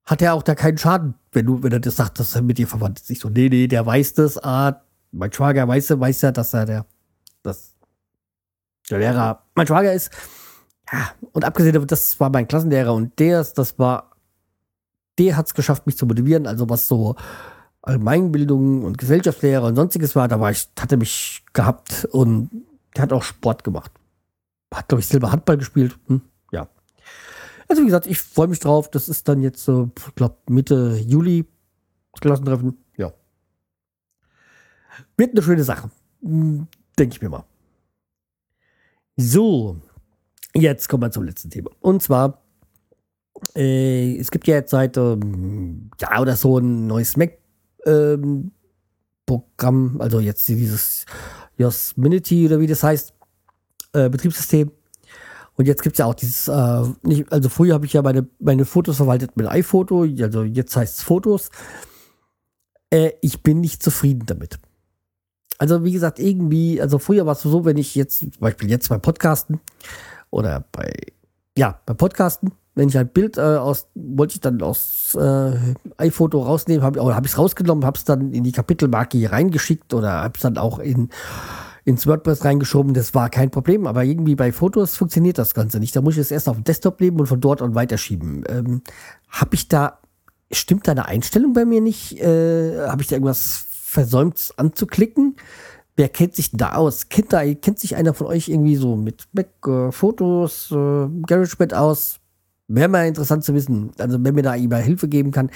[0.05, 2.57] hat er auch da keinen Schaden, wenn du, wenn er das sagt, dass er mit
[2.57, 3.09] dir verwandt ist.
[3.09, 4.37] Ich so, nee, nee, der weiß das.
[4.43, 4.81] Ah,
[5.11, 6.85] mein Schwager weiß, weiß ja, dass er der,
[7.43, 7.75] dass
[8.89, 10.11] der Lehrer mein Schwager ist.
[10.91, 14.11] Ja, und abgesehen davon, das war mein Klassenlehrer und der, das war,
[15.17, 16.47] der hat es geschafft, mich zu motivieren.
[16.47, 17.15] Also was so
[17.81, 22.49] Allgemeinbildung und Gesellschaftslehre und sonstiges war, da war ich, hatte mich gehabt und
[22.95, 23.91] der hat auch Sport gemacht.
[24.73, 25.97] Hat, glaube ich, Silber Handball gespielt.
[26.07, 26.21] Hm.
[27.71, 28.91] Also wie gesagt, ich freue mich drauf.
[28.91, 31.45] Das ist dann jetzt so, ich glaube, Mitte Juli
[32.19, 32.77] Klassentreffen.
[32.97, 33.13] Ja.
[35.15, 35.89] Wird eine schöne Sache.
[36.21, 36.67] Hm,
[36.99, 37.45] denke ich mir mal.
[39.15, 39.77] So,
[40.53, 41.71] Jetzt kommen wir zum letzten Thema.
[41.79, 42.41] Und zwar,
[43.55, 48.51] äh, es gibt ja jetzt seit ähm, ja oder so ein neues Mac-Programm,
[49.95, 51.05] ähm, also jetzt dieses
[51.57, 53.13] Yosemite oder wie das heißt,
[53.93, 54.71] äh, Betriebssystem.
[55.61, 58.25] Und jetzt gibt es ja auch dieses, äh, nicht, also früher habe ich ja meine,
[58.39, 61.51] meine Fotos verwaltet mit iPhoto, also jetzt heißt es Fotos.
[62.89, 64.57] Äh, ich bin nicht zufrieden damit.
[65.59, 68.89] Also wie gesagt, irgendwie, also früher war es so, wenn ich jetzt, zum Beispiel jetzt
[68.89, 69.59] beim Podcasten,
[70.31, 70.91] oder bei,
[71.55, 76.41] ja, beim Podcasten, wenn ich ein Bild äh, aus, wollte ich dann aus äh, iPhoto
[76.41, 79.93] rausnehmen, hab, oder habe ich es rausgenommen, habe es dann in die Kapitelmarke hier reingeschickt
[79.93, 81.09] oder habe es dann auch in
[81.85, 85.95] ins WordPress reingeschoben, das war kein Problem, aber irgendwie bei Fotos funktioniert das Ganze nicht.
[85.95, 88.43] Da muss ich es erst auf dem Desktop nehmen und von dort an weiterschieben.
[88.49, 88.81] Ähm,
[89.29, 90.01] habe ich da
[90.51, 92.19] stimmt deine Einstellung bei mir nicht?
[92.19, 95.35] Äh, Habe ich da irgendwas versäumt anzuklicken?
[95.95, 97.09] Wer kennt sich da aus?
[97.09, 101.73] Kennt, da, kennt sich einer von euch irgendwie so mit Mac, äh, Fotos, äh, GarageBand
[101.73, 102.19] aus?
[102.67, 103.91] Wäre mal interessant zu wissen.
[103.97, 105.51] Also, wenn mir da jemand Hilfe geben kann.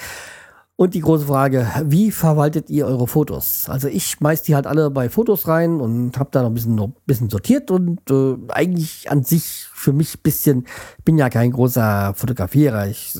[0.78, 3.66] Und die große Frage, wie verwaltet ihr eure Fotos?
[3.70, 6.74] Also ich schmeiß die halt alle bei Fotos rein und habe da noch ein bisschen,
[6.74, 10.66] noch ein bisschen sortiert und äh, eigentlich an sich für mich ein bisschen,
[11.02, 13.14] bin ja kein großer Fotografierer, ich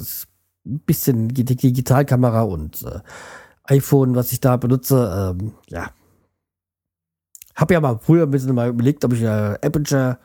[0.66, 3.00] ein bisschen Digitalkamera und äh,
[3.64, 5.90] iPhone, was ich da benutze, ähm, ja.
[7.54, 10.18] Habe ja mal früher ein bisschen mal überlegt, ob ich äh, Aperture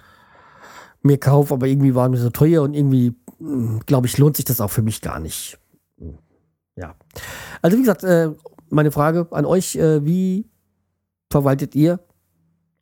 [1.01, 4.45] mir kaufe, aber irgendwie waren mir so teuer und irgendwie, hm, glaube ich, lohnt sich
[4.45, 5.60] das auch für mich gar nicht.
[6.81, 6.95] Ja.
[7.61, 8.31] Also wie gesagt, äh,
[8.69, 10.49] meine Frage an euch, äh, wie
[11.29, 11.99] verwaltet ihr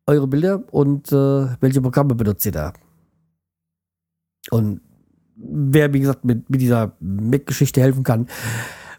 [0.07, 2.71] eure Bilder und äh, welche Programme benutzt ihr da?
[4.51, 4.79] Und
[5.35, 8.27] wer, wie gesagt, mit, mit dieser Mac-Geschichte helfen kann,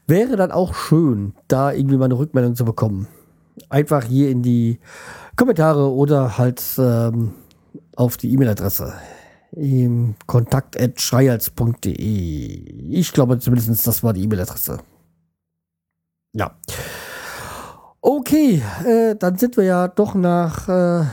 [0.06, 3.08] wäre dann auch schön, da irgendwie mal eine Rückmeldung zu bekommen.
[3.70, 4.78] Einfach hier in die
[5.34, 7.32] Kommentare oder halt ähm,
[7.96, 8.92] auf die E-Mail-Adresse
[10.26, 11.96] kontakt.schreihals.de.
[12.90, 14.78] Ich glaube zumindest, das war die E-Mail-Adresse.
[16.32, 16.56] Ja.
[18.00, 21.04] Okay, äh, dann sind wir ja doch nach äh,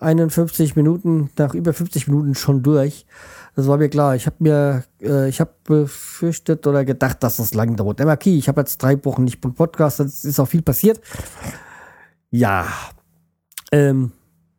[0.00, 3.06] 51 Minuten, nach über 50 Minuten schon durch.
[3.56, 4.14] Das war mir klar.
[4.14, 7.98] Ich habe mir, äh, ich habe befürchtet oder gedacht, dass das lang dauert.
[7.98, 11.00] MRK, ich habe jetzt drei Wochen nicht Podcast, es ist auch viel passiert.
[12.30, 12.66] Ja,
[13.72, 14.12] ähm,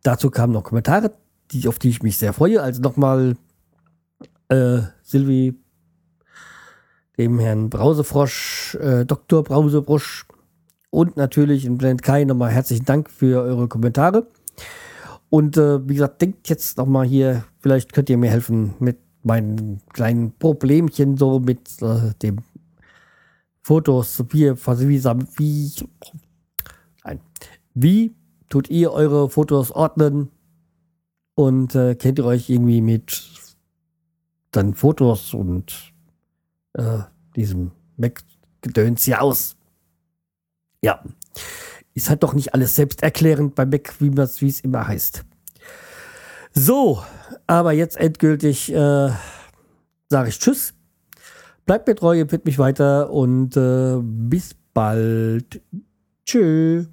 [0.03, 1.12] dazu kamen noch Kommentare
[1.51, 2.62] die, auf die ich mich sehr freue.
[2.62, 3.36] Also nochmal
[4.49, 5.55] äh, Silvi,
[7.20, 9.43] dem Herrn Brausefrosch, äh, Dr.
[9.43, 10.26] Brausefrosch
[10.89, 14.28] und natürlich in Blend Kai nochmal herzlichen Dank für eure Kommentare.
[15.30, 19.82] Und äh, wie gesagt, denkt jetzt nochmal hier, vielleicht könnt ihr mir helfen mit meinen
[19.91, 22.38] kleinen Problemchen so mit äh, dem
[23.63, 25.03] Fotos, wie, wie,
[25.38, 25.72] wie,
[27.03, 27.20] nein,
[27.74, 28.15] wie
[28.47, 30.30] tut ihr eure Fotos ordnen?
[31.36, 33.24] Und äh, kennt ihr euch irgendwie mit
[34.51, 35.89] dann Fotos und
[36.80, 37.03] äh,
[37.36, 39.55] diesem Mac-Gedöns hier aus?
[40.82, 41.03] Ja,
[41.93, 45.25] ist halt doch nicht alles selbsterklärend bei Mac, wie es immer heißt.
[46.53, 47.03] So,
[47.47, 49.09] aber jetzt endgültig äh,
[50.09, 50.73] sage ich Tschüss.
[51.65, 55.61] Bleibt mir treu, empfiehlt mich weiter und äh, bis bald.
[56.25, 56.88] Tschüss.